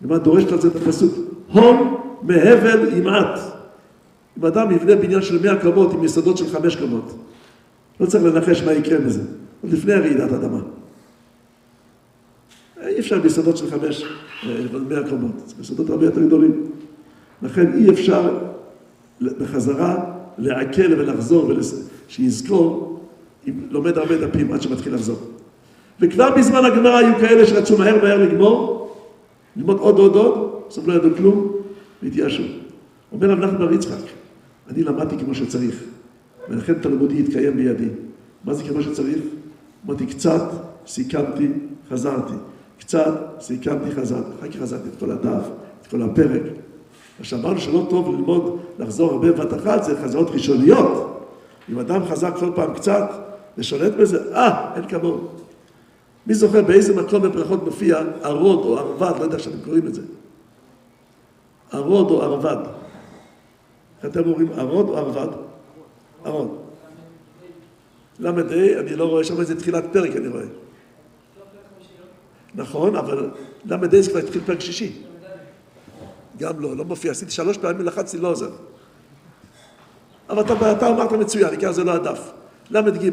[0.00, 1.14] הגמרא דורשת על זה את הפסוק,
[1.52, 3.38] הון מהבל ימעט.
[4.38, 7.14] אם אדם יבנה בניין של מאה קומות עם יסודות של חמש קומות,
[8.00, 9.22] לא צריך לנחש מה יקרה מזה,
[9.62, 10.60] עוד לפני רעידת אדמה.
[12.86, 14.04] אי אפשר ביסודות של חמש,
[14.46, 14.56] אה,
[14.88, 16.70] מאה קומות, זה ביסודות הרבה יותר גדולים.
[17.42, 18.38] לכן אי אפשר
[19.20, 20.04] בחזרה
[20.38, 21.52] לעכל ולחזור,
[22.08, 23.00] שיזכור,
[23.48, 25.18] אם לומד הרבה דפים עד שמתחיל לחזור.
[26.00, 28.94] וכבר בזמן הגמרא היו כאלה שרצו מהר מהר לגמור,
[29.56, 31.52] ללמוד עוד עוד עוד, בסוף לא ידעו כלום,
[32.02, 32.42] והתייאשו.
[33.12, 34.04] אומר רב נחמן בר יצחק,
[34.70, 35.82] אני למדתי כמו שצריך,
[36.48, 37.88] ולכן תלמודי התקיים בידי.
[38.44, 39.18] מה זה כמו שצריך?
[39.86, 40.42] אמרתי, קצת
[40.86, 41.48] סיכמתי,
[41.90, 42.34] חזרתי.
[42.78, 44.28] קצת סיכמתי, חזרתי.
[44.40, 45.48] אחר כך חזרתי את כל הדף,
[45.82, 46.42] את כל הפרק.
[47.18, 51.26] מה שאמרנו שלא טוב ללמוד, לחזור הרבה בבת אחת, זה חזרות ראשוניות.
[51.72, 53.10] אם אדם חזר כל פעם קצת
[53.58, 55.28] ושולט בזה, אה, אין כמוהו.
[56.26, 60.02] מי זוכר באיזה מקום בברכות מופיע ערוד או ערבד, לא יודע שאתם קוראים את זה.
[61.72, 62.56] ערוד או ערבד.
[64.04, 65.45] אתם אומרים ערוד או ערבד?
[66.26, 66.58] ערוד.
[68.18, 68.30] ל"ה,
[68.80, 70.44] אני לא רואה שם איזה תחילת פרק, אני רואה.
[72.54, 73.30] נכון, אבל
[73.64, 75.02] ל"ה זה כבר התחיל פרק שישי.
[76.38, 77.10] גם לא, לא מופיע.
[77.10, 78.50] עשיתי שלוש פעמים, לחצתי, לא עוזר.
[80.30, 82.32] אבל אתה, אתה אמרת מצוין, עיקר זה לא הדף.
[82.70, 83.10] ל"ג.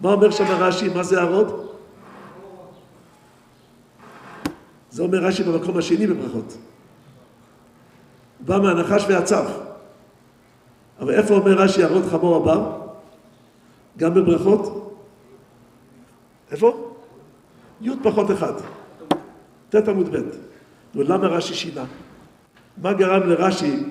[0.00, 0.88] מה אומר שם רש"י?
[0.88, 1.66] מה זה הרוד?
[4.90, 6.56] זה אומר רש"י במקום השני בברכות.
[8.40, 9.65] בא מהנחש והצו.
[11.00, 12.70] אבל איפה אומר רש"י הרוד חמור הבר?
[13.98, 14.92] גם בברכות?
[16.50, 16.92] איפה?
[17.80, 18.52] י' פחות אחד.
[19.68, 20.20] ט' עמוד ב'.
[20.94, 21.84] ולמה רש"י שינה?
[22.82, 23.84] מה גרם לרש"י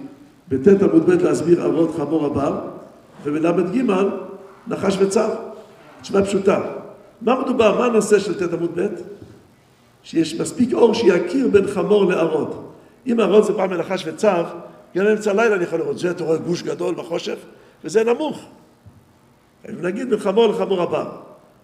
[0.49, 2.59] בט' עמוד ב' להסביר אבות חמור הבר,
[3.23, 3.81] ובל"ג
[4.67, 5.29] נחש וצר?
[6.01, 6.61] תשובה פשוטה.
[7.21, 7.77] מה מדובר?
[7.77, 8.87] מה הנושא של ט' עמוד ב'?
[10.03, 12.65] שיש מספיק אור שיכיר בין חמור לערוד.
[13.07, 14.27] אם הערוד זה פעם מנחש וצו,
[14.95, 15.97] גם באמצע הלילה אני יכול לראות.
[15.97, 17.37] זה אתה רואה גוש גדול בחושך,
[17.83, 18.45] וזה נמוך.
[19.69, 21.09] נגיד בין חמור לחמור הבר.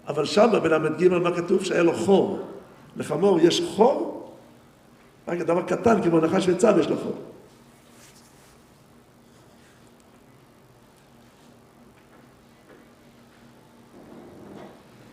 [0.08, 1.64] אבל שם בל"ג מה כתוב?
[1.64, 2.40] שהיה לו חור.
[2.98, 4.32] לחמור יש חור?
[5.28, 7.16] רק דבר קטן כמו נחש וצו יש לו חור.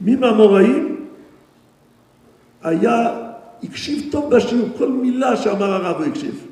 [0.01, 1.07] מי מהמוראים
[2.63, 3.29] היה,
[3.63, 6.49] הקשיב טוב בשיעור, כל מילה שאמר הרב הוא הקשיב.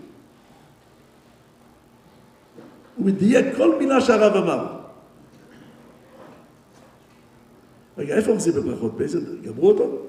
[3.07, 4.67] הוא מדייק כל מילה שהרב אמר.
[7.99, 8.97] רגע, איפה עושים בברכות?
[8.97, 9.21] באיזה...
[9.45, 10.07] גמרו אותו?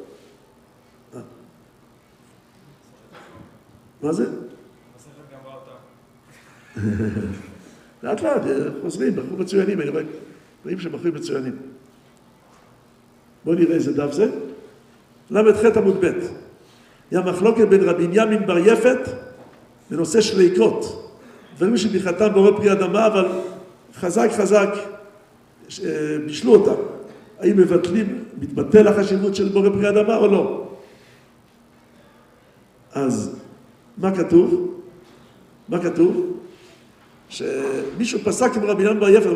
[1.16, 1.20] אה.
[4.02, 4.26] מה זה?
[8.04, 8.42] לאט לאט,
[8.82, 9.90] חוזרים, בחורים מצוינים, אני
[10.64, 11.56] רואים שהם בחורים מצוינים.
[13.46, 14.32] בואו נראה איזה דף זה.
[15.30, 16.12] ל"ח עמוד ב'
[17.12, 19.00] היה מחלוקת בין רבי בנימין בר יפת
[19.92, 21.07] בנושא שליקות.
[21.58, 23.26] דברים שברכתם בורא פרי אדמה, אבל
[23.96, 24.70] חזק חזק
[26.26, 26.82] בישלו אותם.
[27.40, 30.68] האם מבטלים, מתבטל החשיבות של בורא פרי אדמה או לא?
[32.94, 33.36] אז
[33.98, 34.82] מה כתוב?
[35.70, 36.38] מה כתוב?
[37.30, 39.30] שמישהו פסק עם רבי בנימין בר יפת,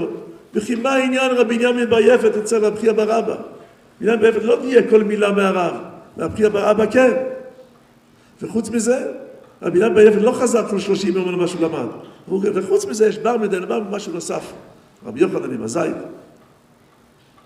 [0.53, 3.35] וכי מה עניין רבי בנימין בר יפת אצל רבי חייא בר אבא?
[4.01, 5.73] בנימין בר יפת לא תהיה כל מילה מהרב,
[6.17, 7.13] רבי חייא בר אבא כן.
[8.41, 9.11] וחוץ מזה,
[9.61, 11.87] רבי בנימין בר יפת לא חזר כל שלושים יום על מה שהוא למד.
[12.27, 14.53] וחוץ מזה יש בר מדין, אמר משהו נוסף.
[15.05, 15.95] רבי יוחנן עם הזית.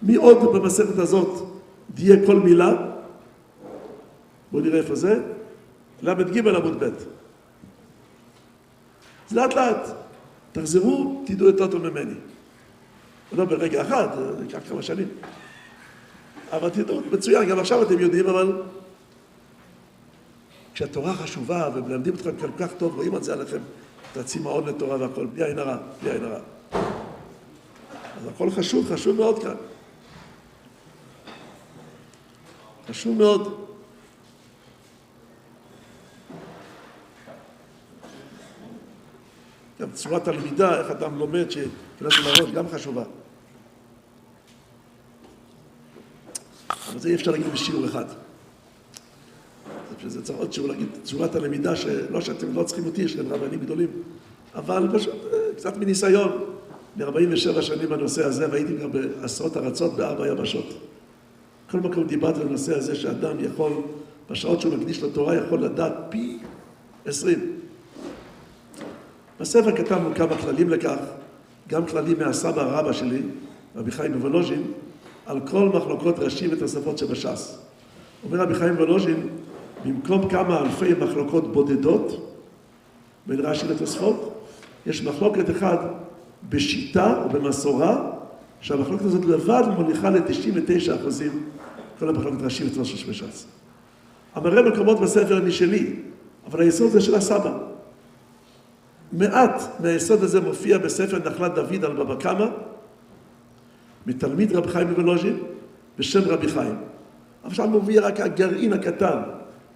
[0.02, 1.44] מי עוד במסכת הזאת
[1.96, 2.74] תהיה כל מילה?
[4.52, 5.22] בואו נראה איפה זה.
[6.02, 6.90] ל"ג עמוד ב'.
[9.30, 9.88] אז לאט לאט.
[10.52, 12.14] תחזרו, תדעו יותר טוב ממני.
[13.32, 14.08] לא ברגע אחד,
[14.38, 15.08] זה ייקח כמה שנים.
[16.52, 18.62] אבל תדעו, מצוין, גם עכשיו אתם יודעים, אבל
[20.74, 23.60] כשהתורה חשובה ומלמדים אתכם כל כך טוב, רואים את זה עליכם,
[24.16, 26.40] את הצימאון לתורה והכל, בלי עין הרע, בלי עין הרע.
[28.18, 29.56] אז הכל חשוב, חשוב מאוד כאן.
[32.88, 33.68] חשוב מאוד.
[39.82, 43.04] גם צורת הלמידה, איך אדם לומד, שתפילת הלרון גם חשובה.
[46.70, 48.06] אבל זה אי אפשר להגיד בשיעור אחד.
[50.08, 53.60] זה צריך עוד שיעור להגיד צורת הלמידה, שלא שאתם לא צריכים אותי, יש להם רבנים
[53.60, 53.90] גדולים,
[54.56, 56.32] אבל פשוט אה, קצת מניסיון.
[56.98, 60.74] מ-47 שנים בנושא הזה, והייתי גם בעשרות ארצות בארבע יבשות.
[61.72, 63.72] כל מקום דיברתי על הנושא הזה שאדם יכול,
[64.30, 66.38] בשעות שהוא מקדיש לתורה, יכול לדעת פי
[67.06, 67.52] עשרים.
[69.40, 70.98] בספר כתבנו כמה כללים לכך,
[71.68, 73.22] גם כללים מהסבא הרבה שלי,
[73.76, 74.64] רבי חיים וולוז'ין,
[75.26, 77.58] על כל מחלוקות ראשים ותוספות שבש"ס.
[78.24, 79.28] אומר רבי חיים וולוז'ין,
[79.86, 82.36] במקום כמה אלפי מחלוקות בודדות
[83.28, 84.50] בין רש"י לתוספות,
[84.86, 85.80] יש מחלוקת אחת
[86.50, 88.12] בשיטה או במסורה,
[88.62, 91.44] שהמחלוקת הזאת לבד מוליכה ל-99 אחוזים
[92.00, 93.46] כל המחלוקת ראשי ותוספות שבש"ס.
[94.36, 95.96] המראה מקומות בספר אני שלי,
[96.48, 97.58] אבל היסוד זה של הסבא.
[99.12, 102.48] מעט מהיסוד הזה מופיע בספר נחלת דוד על בבא קמא,
[104.08, 105.38] מתלמיד רבי חיים מוולוז'ין,
[105.98, 106.76] בשם רבי חיים.
[107.46, 109.20] אבל שם מופיע רק הגרעין הקטן.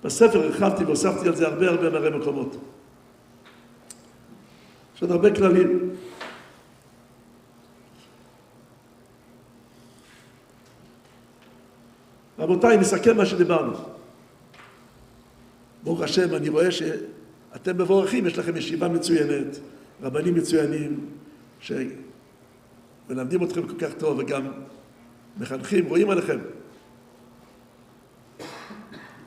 [0.03, 2.55] בספר הרחבתי והוספתי על זה הרבה הרבה מראה מקומות.
[4.95, 5.89] יש עוד הרבה כללים.
[12.39, 13.73] רבותיי, נסכם מה שדיברנו.
[15.83, 16.81] ברוך השם, אני רואה ש...
[17.55, 19.59] אתם מבורכים, יש לכם ישיבה מצוינת,
[20.01, 21.05] רבנים מצוינים,
[21.59, 24.51] שמלמדים אתכם כל כך טוב וגם
[25.37, 26.39] מחנכים, רואים עליכם.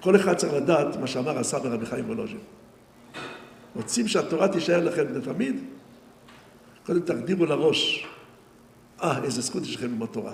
[0.03, 2.39] כל אחד צריך לדעת מה שאמר הסבא רבי חיים וולוז'ין.
[3.77, 5.57] רוצים שהתורה תישאר לכם לתמיד?
[6.87, 8.07] קודם תגדירו לראש,
[9.03, 10.33] אה, איזה זכות יש לכם עם התורה.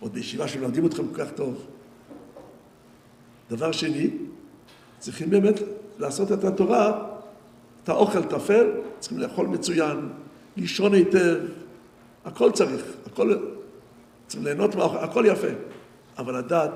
[0.00, 1.66] עוד בישיבה שמלמדים אתכם כל כך טוב.
[3.50, 4.10] דבר שני,
[4.98, 5.54] צריכים באמת
[5.98, 7.02] לעשות את התורה,
[7.84, 8.66] את האוכל טפל,
[8.98, 10.08] צריכים לאכול מצוין,
[10.56, 11.36] לישון היטב,
[12.24, 13.36] הכל צריך, הכל,
[14.26, 15.48] צריכים ליהנות מהאוכל, הכל יפה.
[16.18, 16.70] אבל לדעת,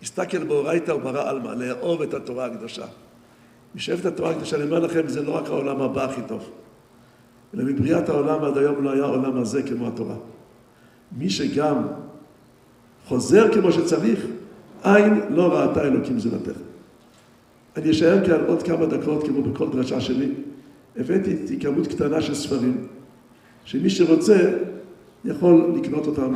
[0.00, 2.86] להסתכל באורייתא וברא עלמא, לאהוב את התורה הקדושה.
[3.74, 6.50] מי שאוהב את התורה הקדושה, אני אומר לכם, זה לא רק העולם הבא הכי טוב.
[7.54, 10.16] אלא מבריאת העולם עד היום לא היה העולם הזה כמו התורה.
[11.18, 11.82] מי שגם
[13.06, 14.26] חוזר כמו שצריך,
[14.82, 16.58] עין לא ראתה אלוקים זולתך.
[17.76, 20.32] אני אשאר כאן עוד כמה דקות, כמו בכל דרשה שלי.
[20.96, 22.86] הבאתי איתי כמות קטנה של ספרים,
[23.64, 24.52] שמי שרוצה
[25.24, 26.32] יכול לקנות אותם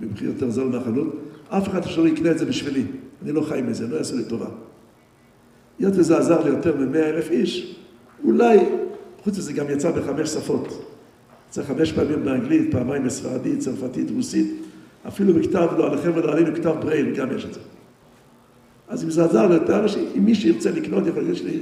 [0.00, 1.23] במחיר יותר זול מהחנות.
[1.48, 2.84] אף אחד שלא יקנה את זה בשבילי,
[3.22, 4.46] אני לא חי מזה, לא יעשה לי טובה.
[5.78, 7.76] היות וזה עזר לי יותר מ-100 אלף איש,
[8.24, 8.58] אולי,
[9.24, 10.94] חוץ מזה גם יצא בחמש שפות.
[11.48, 14.62] יצא חמש פעמים באנגלית, פעמיים בספרדית, צרפתית, רוסית,
[15.08, 17.60] אפילו בכתב, לא עליכם ולא עלינו, כתב ברייל, גם יש את זה.
[18.88, 21.60] אז אם זה עזר ליותר אנשים, אם מי שירצה לקנות, יכול להיות לי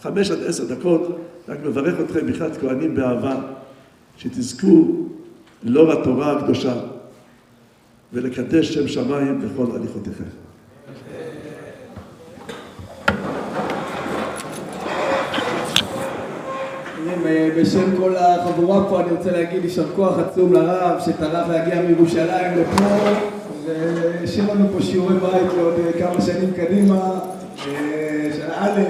[0.00, 1.18] חמש עד עשר דקות,
[1.48, 3.40] רק מברך אתכם בכלל כהנים באהבה,
[4.16, 5.06] שתזכו
[5.62, 6.74] לאור התורה הקדושה,
[8.12, 10.24] ולקדש שם שמיים בכל הליכותיכם.
[17.56, 22.84] בשם כל החבורה פה אני רוצה להגיד יישר כוח עצום לרב שטרח להגיע מירושלים לפה
[23.66, 27.18] והשאיר לנו פה שיעורי בית לעוד כמה שנים קדימה,
[27.56, 28.80] שנה א',